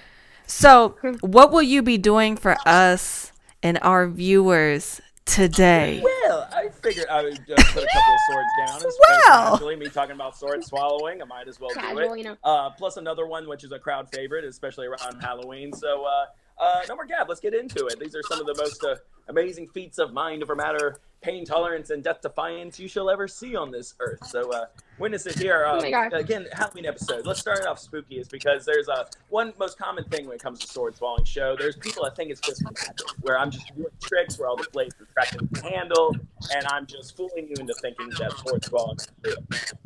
[0.47, 3.31] So, what will you be doing for us
[3.63, 6.03] and our viewers today?
[6.51, 8.81] Well, I figured I would uh, put a couple of swords down.
[8.83, 9.53] It's Well.
[9.53, 12.17] Actually, me talking about sword swallowing, I might as well do it.
[12.17, 12.37] you know.
[12.43, 15.73] Uh, plus another one, which is a crowd favorite, especially around Halloween.
[15.73, 17.27] So, uh, uh, no more gab.
[17.27, 17.99] Let's get into it.
[17.99, 18.95] These are some of the most uh,
[19.27, 23.55] amazing feats of mind over matter pain tolerance and death defiance you shall ever see
[23.55, 24.23] on this earth.
[24.27, 24.65] So uh,
[24.99, 25.65] witness it here.
[25.67, 26.11] Oh Uh, gosh.
[26.13, 27.25] again, Halloween episode.
[27.25, 30.43] Let's start it off spooky is because there's a one most common thing when it
[30.43, 31.55] comes to sword swallowing show.
[31.57, 34.67] There's people that think it's just magic, where I'm just doing tricks where all the
[34.71, 36.15] blades are tracking the handle,
[36.55, 39.35] and I'm just fooling you into thinking that sword swallowing is real.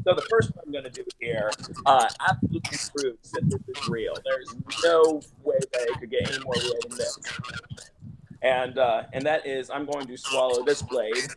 [0.03, 1.51] So the first one I'm going to do here
[1.85, 4.13] uh, absolutely proves that this is real.
[4.25, 7.17] There's no way that it could get any more real than this.
[8.41, 11.27] And uh, and that is, I'm going to swallow this blade,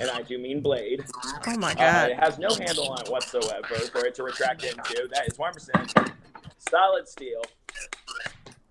[0.00, 1.04] and I do mean blade.
[1.46, 2.10] Oh my Uh, god.
[2.10, 5.08] it has no handle on it whatsoever for it to retract into.
[5.12, 6.12] That is 100%
[6.58, 7.42] solid steel.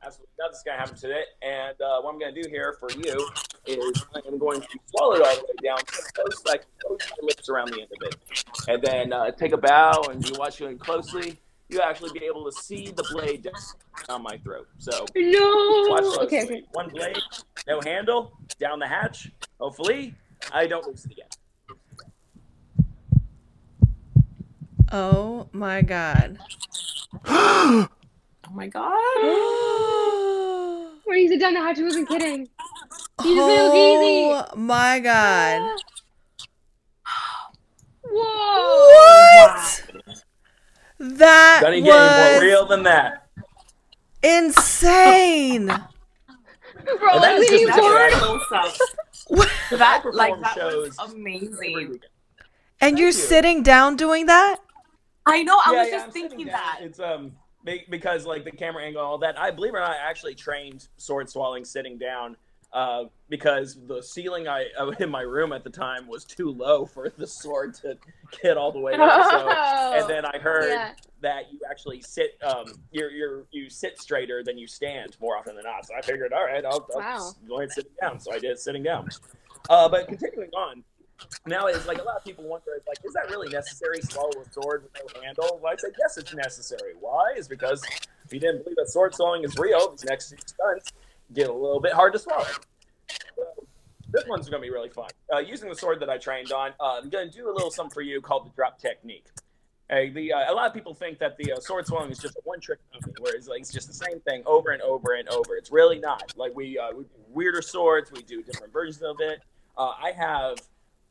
[0.04, 1.26] Absolutely nothing's going to happen to it.
[1.42, 3.30] And uh, what I'm going to do here for you
[3.66, 5.78] is I'm going to swallow it all the way down
[6.14, 8.16] close can close my lips around the end of it.
[8.68, 11.40] And then uh, take a bow and be watching closely.
[11.70, 13.54] You actually be able to see the blade down
[14.10, 14.68] on my throat.
[14.78, 15.86] So No.
[15.90, 16.26] watch closely.
[16.26, 16.64] Okay, okay.
[16.72, 17.18] One blade,
[17.68, 19.30] no handle, down the hatch.
[19.60, 20.16] Hopefully,
[20.54, 21.28] I don't lose it again.
[24.92, 26.38] Oh my god.
[28.50, 28.88] Oh my god.
[31.06, 32.48] When he said down the hatch, he wasn't kidding.
[33.24, 34.32] He just made it look easy.
[34.32, 35.76] Oh my god.
[37.06, 37.50] Ah.
[38.04, 39.44] Whoa.
[39.44, 39.84] What?
[41.00, 43.28] That Doesn't get any more was real than that.
[44.24, 45.66] insane.
[45.68, 48.12] Bro, And that I'm is leaning just forward.
[48.14, 48.74] close up.
[49.28, 49.50] What?
[49.72, 51.74] That perform like that shows was Every amazing.
[51.76, 52.06] weekend.
[52.82, 53.14] And you're you.
[53.14, 54.58] sitting down doing that?
[55.26, 55.60] I know.
[55.66, 56.54] I Yeah, was yeah, just I'm sitting thinking down.
[56.56, 56.80] that.
[56.82, 57.34] It's um
[57.64, 59.38] be- because like the camera angle and all that.
[59.38, 62.38] I believe it or not, I actually trained sword swallowing sitting down.
[62.78, 66.86] Uh, because the ceiling I uh, in my room at the time was too low
[66.86, 67.98] for the sword to
[68.44, 69.24] get all the way up.
[69.32, 69.52] So,
[69.98, 70.92] and then I heard Yeah.
[71.24, 75.56] that you actually sit um you're you're you sit straighter than you stand more often
[75.56, 75.88] than not.
[75.88, 77.36] So I figured, all right, I'll, I'll Wow.
[77.48, 78.20] go ahead and sit down.
[78.20, 79.10] So I did sitting down.
[79.68, 80.84] Uh, but continuing on.
[81.48, 84.02] Now it's like a lot of people wonder, like, is that really necessary?
[84.02, 85.60] Swallow a sword with no handle?
[85.64, 86.94] Well, I say yes, it's necessary.
[87.00, 87.34] Why?
[87.38, 87.84] Is because
[88.26, 90.92] if you didn't believe that sword swallowing is real, these next two stunts
[91.34, 92.46] get a little bit hard to swallow.
[94.10, 95.10] This one's going to be really fun.
[95.34, 97.70] Uh, using the sword that I trained on, uh, I'm going to do a little
[97.72, 99.26] something for you called the drop technique.
[99.90, 102.42] The uh, a lot of people think that the uh, sword swallowing is just a
[102.44, 105.56] one trick pony, whereas like it's just the same thing over and over and over.
[105.56, 106.34] It's really not.
[106.36, 109.40] Like we uh, we do weirder swords, we do different versions of it.
[109.78, 110.58] Uh, I have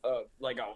[0.03, 0.73] uh, like a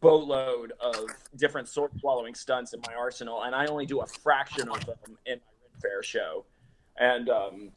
[0.00, 4.68] boatload of different sword swallowing stunts in my arsenal, and I only do a fraction
[4.68, 6.44] of them in my Ren Fair show.
[6.98, 7.70] And um,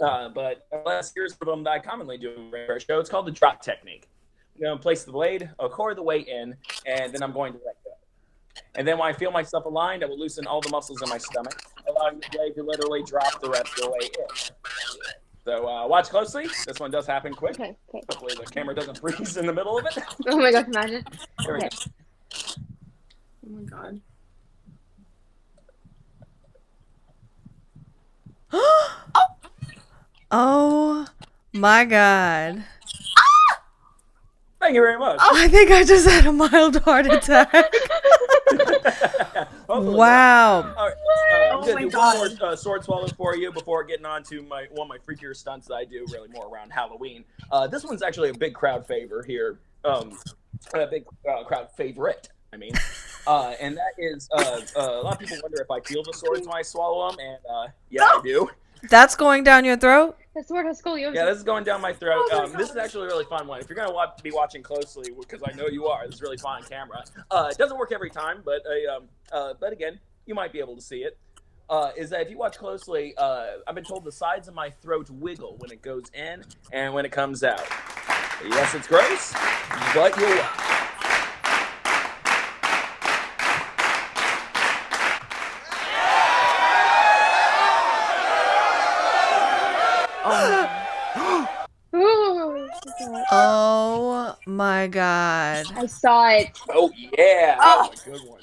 [0.00, 2.98] uh, but last here's for them that I commonly do in Fair show.
[2.98, 4.08] It's called the drop technique.
[4.56, 7.32] I'm going to place the blade a quarter of the way in, and then I'm
[7.32, 7.90] going to let go.
[8.76, 11.18] And then when I feel myself aligned, I will loosen all the muscles in my
[11.18, 14.26] stomach, allowing the blade to literally drop the rest of the way in.
[15.44, 16.46] So uh, watch closely.
[16.66, 17.60] This one does happen quick.
[17.60, 18.04] Okay, okay.
[18.08, 19.98] Hopefully the camera doesn't freeze in the middle of it.
[20.28, 21.04] Oh my gosh, imagine.
[21.42, 21.68] Here we go.
[23.46, 24.00] Oh my god.
[28.52, 29.33] oh
[31.52, 32.64] my god.
[34.60, 35.18] Thank you very much.
[35.20, 37.52] I think I just had a mild heart attack.
[39.68, 40.62] Wow.
[40.62, 40.76] not.
[40.76, 42.18] All right, uh, I'm Oh gonna my do God.
[42.18, 44.98] one more uh, sword swallow for you before getting on to my one of my
[44.98, 47.24] freakier stunts that I do, really more around Halloween.
[47.50, 50.16] Uh, this one's actually a big crowd favor here, um,
[50.74, 52.28] a big uh, crowd favorite.
[52.52, 52.72] I mean,
[53.26, 56.12] uh, and that is uh, uh, a lot of people wonder if I feel the
[56.12, 58.48] swords when I swallow them, and uh, yeah, I do.
[58.88, 60.16] That's going down your throat?
[60.34, 61.14] The sword has scoliosis.
[61.14, 62.24] Yeah, this is going down my throat.
[62.32, 63.60] Oh um, this is actually a really fun one.
[63.60, 66.38] If you're gonna wa- be watching closely, because I know you are, this is really
[66.38, 67.04] fun on camera.
[67.30, 70.58] Uh, it doesn't work every time, but uh, um, uh, but again, you might be
[70.58, 71.18] able to see it.
[71.70, 74.70] Uh, is that if you watch closely, uh, I've been told the sides of my
[74.70, 77.64] throat wiggle when it goes in and when it comes out.
[78.44, 79.32] Yes, it's gross,
[79.94, 80.73] but you're welcome.
[90.26, 91.48] Oh,
[91.94, 92.68] Ooh.
[93.30, 95.66] Oh my god.
[95.76, 96.58] I saw it.
[96.70, 97.88] Oh yeah, that Oh.
[97.90, 98.40] was a good one.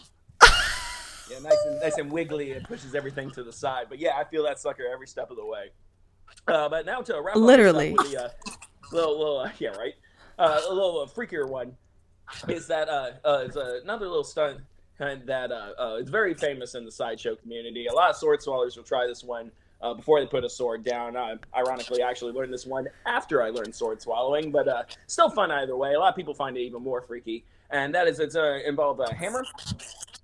[1.29, 2.51] yeah, nice and nice and wiggly.
[2.51, 3.87] It pushes everything to the side.
[3.89, 5.71] But yeah, I feel that sucker every step of the way.
[6.47, 7.91] Uh, but now to wrap up Literally.
[7.93, 8.29] up with the, uh,
[8.91, 9.93] little, little, uh, yeah, right.
[10.39, 11.75] Uh, a little uh, freakier one
[12.47, 14.59] is that uh, uh, it's another little stunt
[14.97, 17.87] kind that uh, uh, it's very famous in the sideshow community.
[17.87, 20.83] A lot of sword swallowers will try this one uh, before they put a sword
[20.83, 21.15] down.
[21.15, 25.29] Uh, ironically, I actually learned this one after I learned sword swallowing, but uh, still
[25.29, 25.93] fun either way.
[25.93, 28.99] A lot of people find it even more freaky, and that is it's uh, involved
[29.01, 29.43] a hammer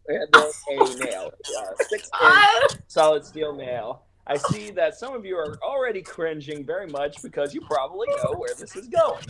[0.08, 4.04] and then a nail, uh, six inch solid steel nail.
[4.30, 8.34] I see that some of you are already cringing very much because you probably know
[8.38, 9.24] where this is going.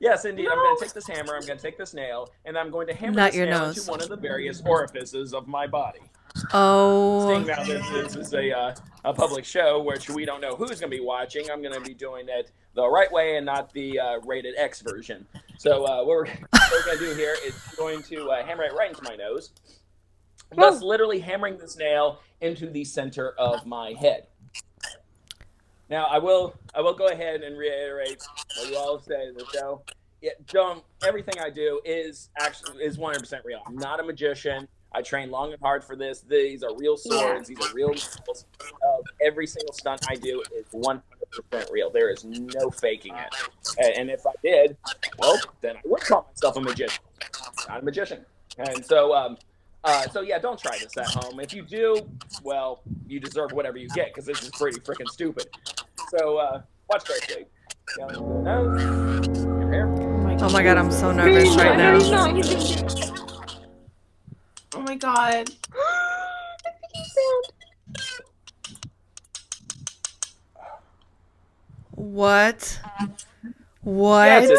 [0.00, 0.48] Yes, indeed.
[0.48, 1.34] I'm going to take this hammer.
[1.34, 3.60] I'm going to take this nail, and I'm going to hammer Not this your nail
[3.60, 3.78] nose.
[3.78, 6.00] into one of the various orifices of my body.
[6.52, 7.28] Oh.
[7.28, 10.80] Seeing now this, this is a uh, a public show which we don't know who's
[10.80, 13.72] going to be watching, I'm going to be doing it the right way and not
[13.72, 15.26] the uh, rated X version.
[15.58, 16.24] So uh, what we're,
[16.72, 19.52] we're going to do here is going to uh, hammer it right into my nose,
[20.56, 24.26] thus literally hammering this nail into the center of my head.
[25.90, 28.22] Now I will I will go ahead and reiterate
[28.56, 29.82] what you all say in the show.
[30.22, 33.60] Yeah, don't everything I do is actually is 100% real.
[33.66, 34.66] I'm not a magician.
[34.94, 36.20] I train long and hard for this.
[36.20, 37.48] These are real swords.
[37.48, 38.46] These are real nails.
[38.62, 41.00] Uh, every single stunt I do is 100%
[41.70, 41.90] real.
[41.90, 43.34] There is no faking it.
[43.78, 44.76] And, and if I did,
[45.18, 47.02] well, then I would call myself a magician.
[47.68, 48.24] Not a magician.
[48.58, 49.36] And so, um,
[49.82, 51.40] uh, so yeah, don't try this at home.
[51.40, 52.08] If you do,
[52.42, 55.46] well, you deserve whatever you get because this is pretty freaking stupid.
[56.16, 57.46] So uh, watch closely.
[57.98, 59.94] Down the nose, your hair.
[60.40, 63.33] Oh my god, I'm so nervous right now.
[64.74, 65.50] Oh my god.
[71.90, 72.80] What?
[72.92, 73.06] Yeah,
[73.82, 74.42] What?
[74.44, 74.56] it's in.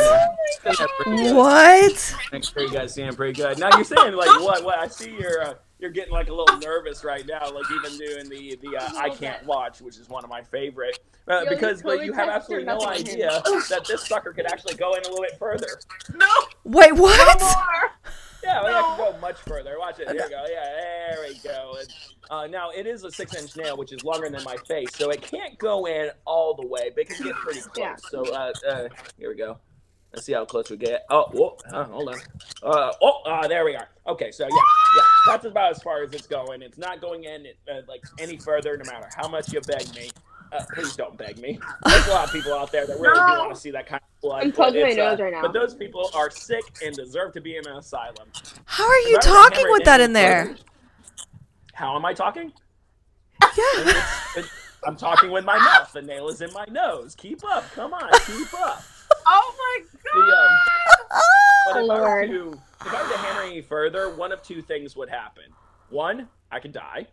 [0.71, 1.36] It's in there pretty good.
[1.36, 2.15] What?
[2.32, 3.60] Make sure you guys seeing pretty good.
[3.60, 4.63] Now you're saying like what?
[4.63, 4.78] What?
[4.80, 8.30] I see you're uh, you're getting like a little nervous right now, like even doing
[8.30, 11.80] the the uh, I can't watch, which is one of my favorite, uh, Yo, because
[11.80, 13.01] you but totally you have absolutely no knuckle on him.
[13.01, 15.67] idea that this sucker could actually go in a little bit further.
[16.15, 16.28] No
[16.63, 17.41] Wait, what?
[17.41, 17.91] more.
[18.45, 19.77] Yeah, well, I can go much further.
[19.79, 20.10] Watch it.
[20.10, 20.45] Here we go.
[20.49, 21.77] Yeah, there we go.
[21.79, 21.89] And,
[22.29, 25.21] uh, now it is a six-inch nail, which is longer than my face, so it
[25.21, 27.77] can't go in all the way, but it can get pretty close.
[27.77, 27.95] Yeah.
[28.10, 29.58] So uh, uh, here we go.
[30.13, 31.05] Let's see how close we get.
[31.10, 32.19] Oh, whoa, uh, hold on.
[32.63, 33.89] Uh, oh, uh, there we are.
[34.08, 34.62] Okay, so yeah,
[34.95, 36.62] yeah, that's about as far as it's going.
[36.62, 40.10] It's not going in uh, like any further, no matter how much you beg me.
[40.51, 41.60] Uh, please don't beg me.
[41.86, 44.01] There's a lot of people out there that really do want to see that kind
[44.01, 44.43] of blood.
[44.43, 45.41] I'm but plugging my it's, uh, nose right now.
[45.41, 48.27] But those people are sick and deserve to be in an asylum.
[48.65, 50.45] How are you If I were to talking with that in in there?
[50.47, 50.60] further-
[51.73, 52.53] How am I talking?
[53.41, 53.81] Yeah.
[53.81, 54.51] It's- it's-
[54.88, 55.91] I'm talking with my mouth.
[55.93, 57.15] The nail is in my nose.
[57.15, 57.69] Keep up.
[57.71, 58.10] Come on.
[58.25, 58.84] Keep up.
[59.27, 61.21] Oh my The, um, god.
[61.65, 62.29] but if I, were Lord.
[62.29, 65.45] to, if I were to hammer any further, one of two things would happen.
[65.89, 67.08] One, I could die.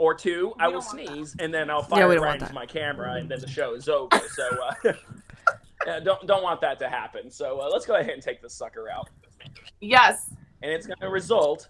[0.00, 2.40] Or two, I will don't want sneeze and then I'll Yeah, fire we it right
[2.40, 4.08] into my camera and then the show is over.
[4.32, 4.48] So
[4.86, 4.92] uh,
[5.86, 7.30] yeah, don't don't want that to happen.
[7.30, 9.10] So uh, let's go ahead and take this sucker out.
[9.82, 10.30] Yes.
[10.62, 11.68] And it's going to result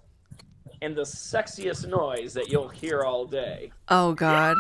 [0.81, 3.73] in the sexiest noise that you'll hear all day.
[3.89, 4.57] Oh god.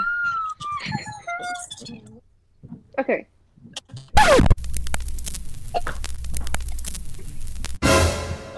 [2.98, 3.28] Okay.
[4.16, 4.38] Oh,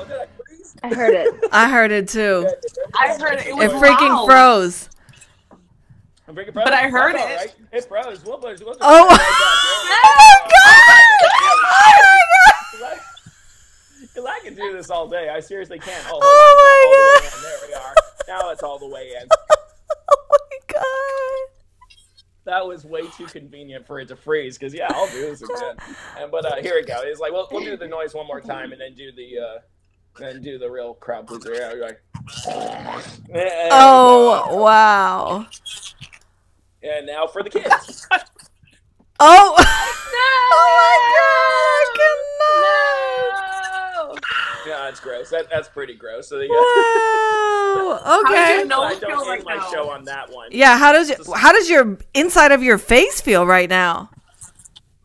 [0.08, 0.26] I?
[0.82, 1.34] I heard it.
[1.52, 2.48] I heard it too.
[2.98, 3.46] I heard it.
[3.48, 4.26] It was It freaking loud.
[4.26, 4.88] froze.
[6.32, 6.64] I'm freaking froze.
[6.64, 7.36] But I heard That's it.
[7.36, 7.54] right.
[7.72, 8.24] It froze.
[8.24, 9.08] We'll, we'll, we'll Oh.
[9.08, 12.04] right back Oh my god!
[12.74, 13.00] Oh my god!
[14.00, 15.28] Because I can do this all day.
[15.28, 16.00] I seriously can.
[16.06, 17.24] Oh, hold Oh on.
[17.24, 17.60] It's not the way in.
[17.60, 17.94] There we are.
[18.40, 19.28] Now it's all the way in.
[20.14, 21.48] Oh my god!
[22.44, 24.58] That was way too convenient for it to freeze.
[24.58, 25.76] Because yeah, I'll do this again.
[26.18, 27.00] And but uh, here we go.
[27.02, 29.58] It's like we'll, we'll do the noise one more time and then do the uh,
[30.18, 31.54] then do the real crowd pleaser.
[31.54, 32.02] Yeah, like.
[33.28, 34.56] There Oh go.
[34.62, 35.46] wow!
[36.82, 38.06] And now for the kids.
[39.24, 39.54] Oh!
[39.56, 39.64] No!
[40.52, 40.66] oh
[41.86, 41.86] my
[44.02, 44.16] god!
[44.66, 44.72] No!
[44.72, 45.30] yeah, that's gross.
[45.30, 46.28] That, that's pretty gross.
[46.28, 46.48] So yeah.
[46.48, 48.00] Good night!
[48.04, 48.20] Wow.
[48.26, 48.56] Okay.
[48.56, 49.70] your nose I don't right end my now?
[49.70, 50.48] show on that one.
[50.50, 50.76] Yeah.
[50.76, 54.10] How does your, how does your inside of your face feel right now?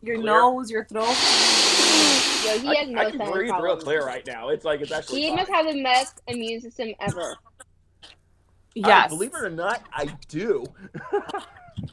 [0.02, 0.26] Your Clear.
[0.26, 1.04] nose, your throat.
[1.06, 4.48] Yo, he I, has no I can sinus breathe real clear right now.
[4.48, 5.20] It's like it's actually.
[5.22, 5.36] He fine.
[5.36, 7.36] must have the best immune system ever.
[8.02, 8.08] I-
[8.74, 9.10] Yes.
[9.10, 10.64] believe it or not, I do.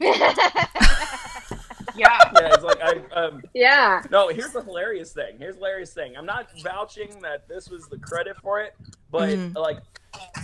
[1.94, 2.18] Yeah.
[2.34, 4.02] Yeah, it's like I um yeah.
[4.10, 4.28] no.
[4.28, 5.36] Here's the hilarious thing.
[5.38, 6.14] Here's the hilarious thing.
[6.14, 8.74] I'm not vouching that this was the credit for it,
[9.10, 9.54] but Mhm.
[9.56, 9.78] like,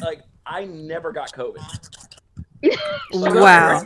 [0.00, 1.60] like I never got COVID.
[3.12, 3.82] Like, Wow.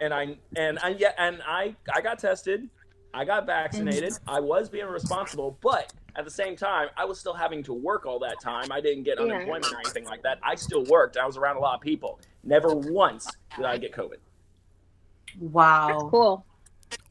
[0.00, 2.68] And I and I yeah and I I got tested.
[3.14, 4.14] I got vaccinated.
[4.26, 8.06] I was being responsible, but at the same time, I was still having to work
[8.06, 8.72] all that time.
[8.72, 9.24] I didn't get Yeah.
[9.26, 10.38] unemployment or anything like that.
[10.42, 11.16] I still worked.
[11.16, 12.18] I was around a lot of people.
[12.42, 14.16] Never once did I get COVID.
[15.38, 16.08] Wow.
[16.10, 16.44] Cool.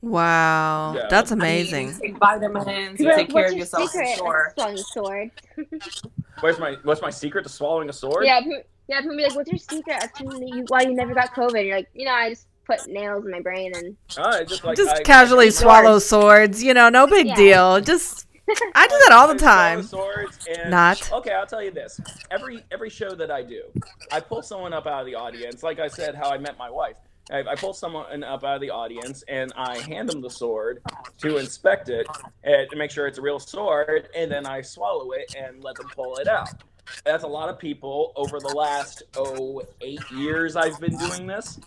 [0.02, 0.94] Wow.
[0.96, 1.08] Yeah.
[1.10, 1.88] That's I mean, amazing.
[1.88, 4.17] you take vitamins, you Like, take care what's of yourself for secret?
[4.17, 4.54] sure.
[4.58, 5.32] Swung sword.
[6.42, 8.26] Where's my what's my secret to swallowing a sword?
[8.26, 9.02] Yeah, people, yeah.
[9.02, 10.04] People be like, "What's your secret?
[10.04, 12.88] As to you, why you never got COVID?" You're like, you know, I just put
[12.88, 16.63] nails in my brain and Uh, just like Just I- casually I- swallow swords.
[16.63, 17.36] You know, no big Yeah.
[17.36, 17.82] deal.
[17.82, 18.26] Just
[18.74, 19.84] I do that all the time.
[19.84, 21.12] Swords and, Not.
[21.12, 22.00] Okay, I'll tell you this.
[22.32, 23.63] Every every show that I do,
[24.13, 25.62] I pull someone up out of the audience.
[25.62, 26.96] Like I said, how I met my wife.
[27.32, 30.82] I, I pull someone up out of the audience and I hand them the sword
[31.19, 32.08] to inspect it
[32.44, 35.75] and to make sure it's a real sword, and then I swallow it and let
[35.75, 36.50] them pull it out.
[37.06, 41.60] That's a lot of people over the last oh eight years I've been doing this,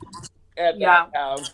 [0.56, 1.06] and Yeah.
[1.14, 1.48] I have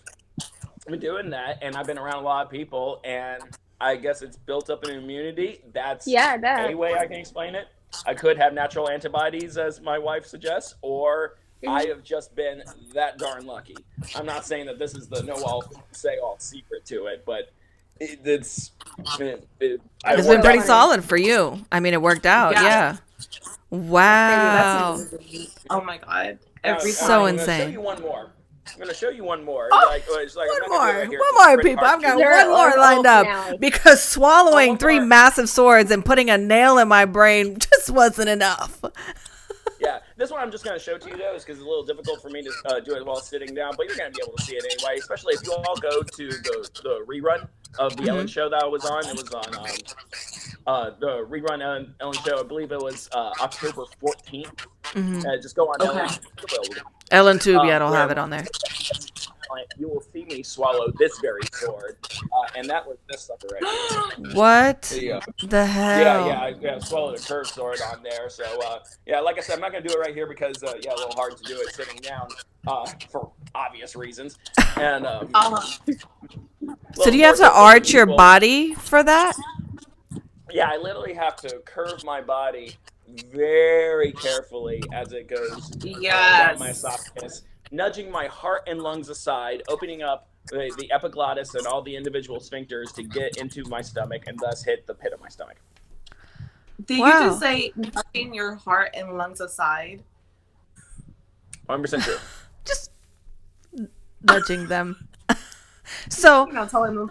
[0.87, 3.43] been doing that, and I've been around a lot of people, and
[3.81, 5.61] I guess it's built up an immunity.
[5.75, 6.61] That's Yeah, that.
[6.65, 7.69] any way I can explain it.
[8.07, 11.37] I could have natural antibodies, as my wife suggests, or
[11.67, 12.63] I have just been
[12.95, 13.77] that darn lucky.
[14.15, 17.51] I'm not saying that this is the know all, say all secret to it, but
[17.99, 18.73] it, it's.
[19.19, 21.65] It, it, I It's been pretty solid for you.
[21.73, 22.53] I mean, it worked out.
[22.53, 22.63] Yeah.
[22.63, 22.97] Yeah.
[23.71, 25.01] Wow.
[25.71, 26.39] Oh my god.
[26.65, 28.31] Now, Every So I'm gonna show you one more.
[28.71, 29.71] I'm going to show you one more.
[29.73, 31.19] Oh, like, it's like, I'm One not gonna do it more.
[31.19, 31.35] right.
[31.35, 31.85] One more, pretty people.
[31.87, 33.59] I've got There one more lined up finale.
[33.59, 35.07] because swallowing Oh, one three more.
[35.07, 38.83] massive swords and putting a nail in my brain just wasn't enough.
[39.81, 41.69] Yeah, this one I'm just going to show to you though, is because it's a
[41.69, 43.75] little difficult for me to uh, do it while sitting down.
[43.77, 46.03] But you're going to be able to see it anyway, especially if you all go
[46.03, 47.49] to the, the rerun
[47.79, 49.07] of the Ellen show that I was on.
[49.07, 49.67] It was on um,
[50.67, 52.41] uh, the rerun Ellen, Ellen show.
[52.41, 54.67] I believe it was uh, October 14th.
[54.95, 55.25] Mhm.
[55.25, 56.15] Uh, just go on Okay.
[57.11, 57.39] Ellen.
[57.39, 58.47] ellentube, Uh, I don't have it on there.
[59.79, 61.97] You will see me swallow this very sword,
[62.33, 64.33] uh, and that was this sucker right here.
[64.35, 65.21] What Yeah.
[65.43, 66.01] the hell?
[66.01, 68.29] Yeah, yeah, I yeah, swallowed a curved sword on there.
[68.29, 70.75] So, uh, yeah, like I said, I'm not gonna do it right here because, uh,
[70.83, 72.29] yeah, a little hard to do it sitting down
[72.67, 74.39] uh, for obvious reasons.
[74.77, 75.61] And um, Uh,
[76.95, 79.35] So do you have to arch your body for that?
[80.51, 82.77] Yeah, I literally have to curve my body
[83.33, 86.59] very carefully as it goes uh, down Yes.
[86.59, 91.83] my esophagus, nudging my heart and lungs aside, opening up the, the epiglottis and all
[91.83, 95.29] the individual sphincters to get into my stomach and thus hit the pit of my
[95.29, 95.57] stomach.
[96.87, 97.21] did Wow.
[97.21, 100.03] you just say nudging your heart and lungs aside?
[101.69, 102.17] 100% true.
[102.65, 102.91] Just
[104.23, 105.09] nudging them.
[106.09, 107.11] so You know, telling them.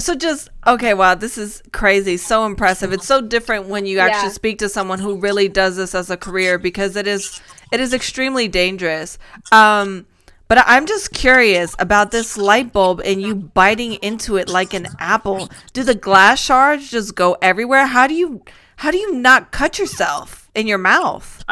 [0.00, 2.92] So just okay, wow, this is crazy, so impressive.
[2.92, 4.32] It's so different when you actually Yeah.
[4.32, 7.40] speak to someone who really does this as a career because it is
[7.74, 9.18] it is extremely dangerous.
[9.52, 10.06] Um
[10.46, 14.86] but I'm just curious about this light bulb and you biting into it like an
[14.98, 15.48] apple.
[15.72, 17.86] Do the glass shards just go everywhere?
[17.86, 18.42] How do you
[18.76, 21.44] how do you not cut yourself in your mouth?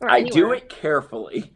[0.00, 1.52] Or I do it carefully.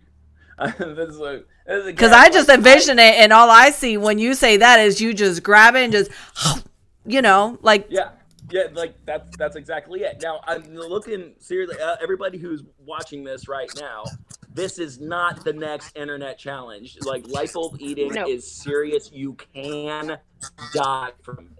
[0.78, 4.18] this is a, a Because gag, I just envision it, and all I see when
[4.18, 6.10] you say that is you just grab it and just,
[7.06, 8.10] you know, like Yeah,
[8.50, 10.20] yeah, like that's that's exactly it.
[10.22, 11.80] Now I'm looking seriously.
[11.80, 14.04] Uh, everybody who's watching this right now,
[14.52, 16.96] this is not the next internet challenge.
[17.02, 18.26] Like light bulb eating No.
[18.26, 19.10] is serious.
[19.12, 20.18] You can
[20.72, 21.50] die from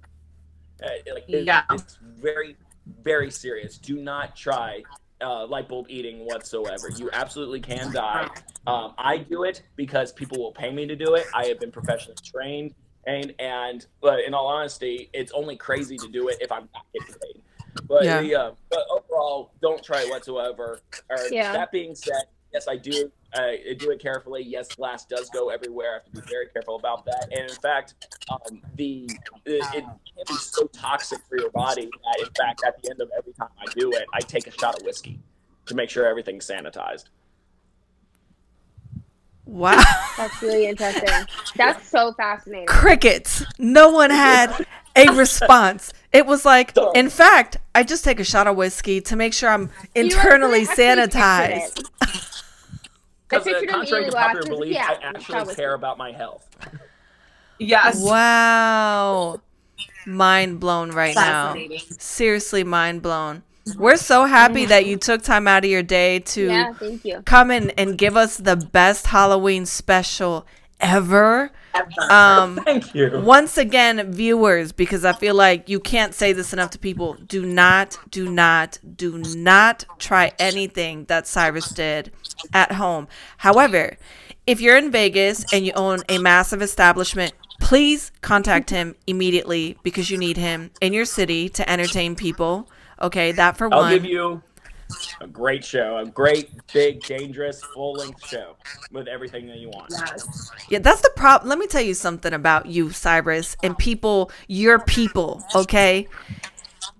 [0.81, 0.85] it.
[1.11, 1.63] Uh, like, it- Yeah.
[1.71, 2.57] it's very
[3.05, 3.77] very serious.
[3.79, 4.83] Do not try
[5.21, 6.89] uh, light bulb eating whatsoever.
[6.97, 8.29] You absolutely can die.
[8.67, 11.27] Um, I do it because people will pay me to do it.
[11.35, 12.75] I have been professionally trained,
[13.07, 16.85] and and but in all honesty, it's only crazy to do it if I'm not
[16.93, 17.43] getting paid.
[17.87, 18.21] But Yeah.
[18.21, 20.81] the, uh, but overall, don't try it whatsoever.
[21.09, 21.53] Or, Yeah.
[21.53, 23.11] That being said, yes, I do.
[23.37, 24.43] Uh, I do it carefully.
[24.43, 25.91] Yes, glass does go everywhere.
[25.91, 27.29] I have to be very careful about that.
[27.31, 27.95] And in fact,
[28.31, 29.09] um, the
[29.45, 33.01] it, it can be so toxic for your body that in fact, at the end
[33.01, 35.21] of every time I do it, I take a shot of whiskey
[35.67, 37.05] to make sure everything's sanitized.
[39.49, 39.83] Wow.
[40.17, 41.09] That's really interesting.
[41.57, 42.67] That's so fascinating.
[42.67, 43.45] crickets.
[43.59, 45.93] No one had a response.
[46.13, 49.51] It was like, in fact, I just take a shot of whiskey to make sure
[49.51, 51.85] I'm internally I actually pictured sanitized.
[52.01, 52.07] I
[53.29, 55.41] Because uh, pictured him contrary to a glass popular of- belief, yeah, I shot actually
[55.41, 55.55] whiskey.
[55.57, 56.49] care about my health.
[57.59, 58.01] Yes.
[58.03, 59.41] Wow.
[60.07, 61.55] Mind blown right now.
[61.99, 63.43] Seriously, mind blown.
[63.77, 67.23] We're so happy that you took time out of your day to Yeah, thank you.
[67.23, 70.47] come in and give us the best Halloween special
[70.81, 71.51] ever.
[71.75, 72.13] Ever.
[72.13, 73.21] Um, Thank you.
[73.25, 77.15] once again, viewers, because I feel like you can't say this enough to people.
[77.15, 82.13] Do not, do not, do not try anything that Cyrus did
[82.55, 83.09] at home.
[83.39, 83.97] However,
[84.47, 90.11] if you're in Vegas and you own a massive establishment, please contact him immediately because
[90.11, 92.69] you need him in your city to entertain people.
[93.01, 93.79] Okay, that for one.
[93.79, 94.43] I'll give you
[95.21, 98.57] a great show, a great, big, dangerous, full length show
[98.91, 99.91] with everything that you want.
[99.91, 100.51] yes.
[100.69, 101.49] Yeah, that's the problem.
[101.49, 106.09] Let me tell you something about you, Cyrus, and people, your people, okay?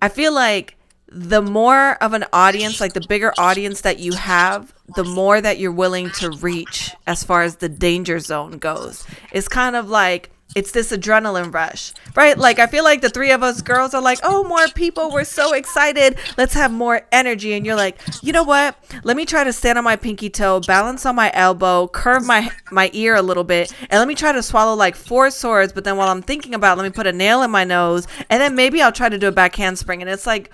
[0.01, 0.75] I feel like
[1.11, 5.57] the more of an audience, like the bigger audience that you have, the more that
[5.57, 9.05] you're willing to reach as far as the danger zone goes.
[9.31, 12.37] It's kind of like it's this adrenaline rush, right?
[12.37, 15.23] Like I feel like the three of us girls are like, "Oh, more people, we're
[15.23, 16.17] so excited.
[16.37, 18.75] Let's have more energy." And you're like, "You know what?
[19.03, 22.49] Let me try to stand on my pinky toe, balance on my elbow, curve my
[22.71, 25.83] my ear a little bit, and let me try to swallow like four swords, but
[25.83, 28.41] then while I'm thinking about, it, let me put a nail in my nose, and
[28.41, 30.51] then maybe I'll try to do a back handspring." And it's like,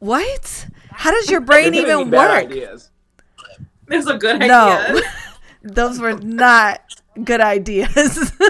[0.00, 0.66] "What?
[0.90, 2.90] How does your brain even work?" Ideas.
[3.86, 5.00] There's a good No.
[5.62, 6.80] Those were not
[7.24, 8.32] good ideas.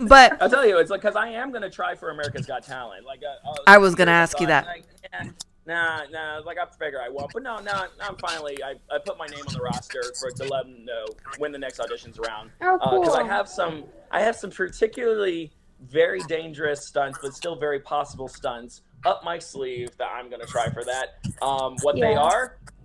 [0.00, 3.04] but I'll tell you, it's like because I am gonna try for America's Got Talent.
[3.04, 4.66] Like uh, uh, I was gonna I ask you that.
[4.66, 5.24] Like, yeah,
[5.66, 6.40] nah, nah.
[6.44, 7.86] Like I figure I won't, but no, no.
[8.00, 8.56] I'm finally.
[8.62, 11.06] I, I put my name on the roster for to let them know
[11.38, 12.50] when the next audition's around.
[12.60, 13.24] Oh, Because cool.
[13.24, 13.84] I have some.
[14.10, 15.52] I have some particularly
[15.88, 20.68] very dangerous stunts, but still very possible stunts up my sleeve that I'm gonna try
[20.70, 21.18] for that.
[21.42, 22.22] Um, what they Yeah.
[22.22, 22.75] are, you're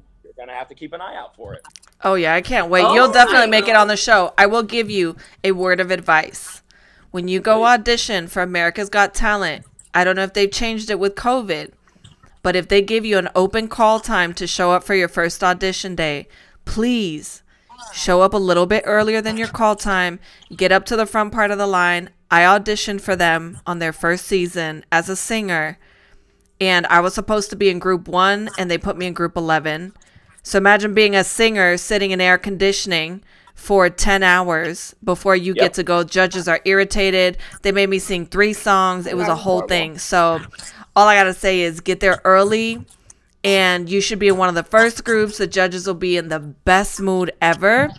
[0.42, 1.62] gonna have to keep an eye out for it.
[2.04, 2.84] oh yeah, I can't wait.
[2.84, 4.34] Oh You'll definitely make it on the show.
[4.38, 6.62] I will give you a word of advice.
[7.12, 11.00] When you go audition for America's Got Talent, I don't know if they've changed it
[11.00, 11.74] with COVID,
[12.42, 15.44] but if they give you an open call time to show up for your first
[15.44, 16.28] audition day,
[16.66, 17.44] please
[17.94, 20.20] show up a little bit earlier than your call time.
[20.56, 22.10] Get up to the front part of the line.
[22.32, 25.78] I auditioned for them on their first season as a singer,
[26.60, 29.36] and I was supposed to be in group one, and they put me in group
[29.36, 29.94] 11.
[30.44, 33.22] So imagine being a singer sitting in air conditioning
[33.54, 35.62] for 10 hours before you Yep.
[35.64, 36.04] get to go.
[36.04, 37.38] Judges are irritated.
[37.62, 39.06] They made me sing three songs.
[39.06, 39.98] It was a whole thing.
[40.00, 40.40] So
[40.96, 42.84] all I got to say is get there early
[43.44, 45.38] and you should be in one of the first groups.
[45.38, 47.90] The judges will be in the best mood ever.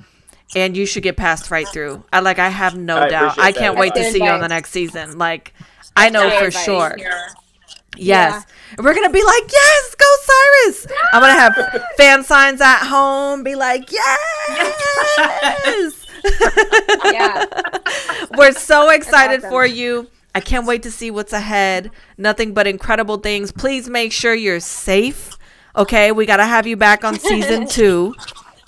[0.54, 2.04] And you should get passed right through.
[2.12, 2.38] I like.
[2.38, 3.38] I have no I doubt.
[3.38, 4.12] I can't wait to advice.
[4.12, 5.16] see you on the next season.
[5.16, 5.54] Like,
[5.96, 6.94] I know Good for sure.
[6.98, 7.28] Here.
[7.96, 8.44] Yes.
[8.76, 10.86] And we're going to be like, yes, go Cyrus.
[11.12, 11.54] I'm going to have
[11.96, 14.18] fan signs at home, be like, yes.
[17.12, 17.44] Yeah.
[18.36, 19.50] we're so excited awesome.
[19.50, 20.08] for you.
[20.34, 21.90] I can't wait to see what's ahead.
[22.16, 23.52] Nothing but incredible things.
[23.52, 25.36] Please make sure you're safe.
[25.76, 26.12] Okay.
[26.12, 28.14] We got to have you back on season two.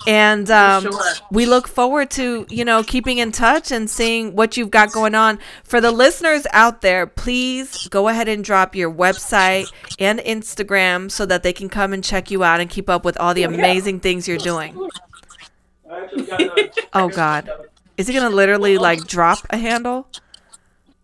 [0.07, 1.01] And um, sure.
[1.31, 5.15] we look forward to, you know, keeping in touch and seeing what you've got going
[5.15, 5.39] on.
[5.63, 11.25] For the listeners out there, please go ahead and drop your website and Instagram so
[11.25, 13.99] that they can come and check you out and keep up with all the amazing
[13.99, 14.77] things you're doing.
[15.89, 17.49] I actually got a- Oh, God.
[17.97, 20.07] Is he going to literally like drop a handle?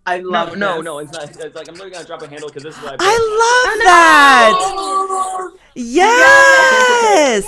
[0.06, 0.84] I love no, this.
[0.86, 1.30] no, it's not.
[1.30, 2.96] It's like I'm literally gonna drop a handle because this is what I.
[3.00, 3.32] I built.
[3.40, 5.58] love that.
[5.76, 7.46] Yes.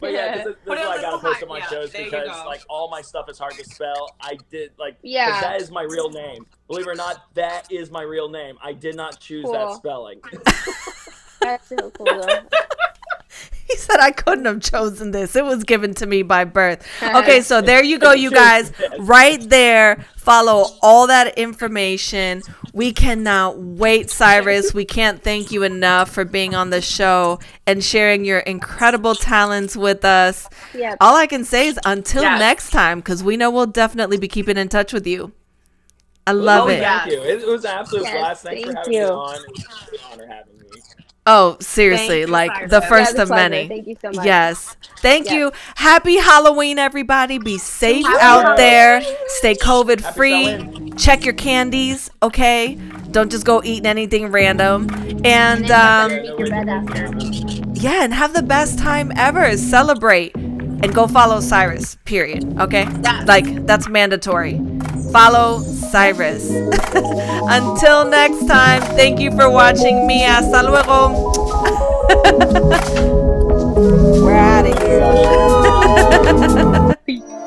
[0.00, 1.68] But yeah, this is, this is it what I a gotta post on my yeah,
[1.68, 4.14] shows because like all my stuff is hard to spell.
[4.20, 5.40] I did like 'cause Yeah.
[5.40, 6.46] that is my real name.
[6.68, 8.58] Believe it or not, that is my real name.
[8.62, 10.20] I did not choose that spelling.
[11.40, 12.26] That's so cool.
[13.68, 13.72] Though.
[13.74, 15.34] He said I couldn't have chosen this.
[15.36, 16.86] It was given to me by birth.
[17.02, 18.72] Okay, so there you go, you guys.
[18.98, 20.04] Right there.
[20.16, 22.42] Follow all that information.
[22.72, 24.72] We cannot wait, Cyrus.
[24.74, 29.76] We can't thank you enough for being on the show and sharing your incredible talents
[29.76, 30.48] with us.
[30.74, 30.96] Yeah.
[31.00, 32.38] All I can say is until Yes.
[32.38, 35.32] next time, because we know we'll definitely be keeping in touch with you.
[36.26, 36.80] I love Oh, it.
[36.80, 37.20] Thank you.
[37.22, 38.42] It, it was an absolute Yes, blast.
[38.44, 39.00] Thanks for having you.
[39.00, 39.34] me on.
[39.36, 40.63] It was an honor having me.
[41.26, 42.70] Oh, seriously, you, like Cyrus.
[42.70, 43.48] the Yeah, first it's of pleasure.
[43.50, 43.68] many.
[43.68, 44.26] Thank you so much.
[44.26, 44.76] Yes.
[44.98, 45.34] Thank Yes.
[45.34, 45.52] you.
[45.76, 47.38] Happy Halloween, everybody.
[47.38, 48.56] Be safe Happy out Halloween.
[48.58, 49.02] there.
[49.28, 50.44] Stay COVID Happy free.
[50.44, 50.96] Halloween.
[50.96, 52.74] Check your candies, okay?
[53.10, 54.88] Don't just go eating anything random.
[55.24, 57.70] And And um, you better make your bed after.
[57.80, 59.56] yeah, and have the best time ever.
[59.56, 60.34] Celebrate
[60.82, 61.96] and go follow Cyrus.
[62.04, 62.58] Period.
[62.60, 62.86] Okay?
[63.02, 63.26] Yes.
[63.28, 64.60] Like that's mandatory.
[65.12, 66.50] Follow Cyrus.
[66.94, 70.20] Until next time, thank you for watching me.
[70.22, 71.32] Hasta luego.
[74.24, 74.78] We're out of
[77.06, 77.40] here.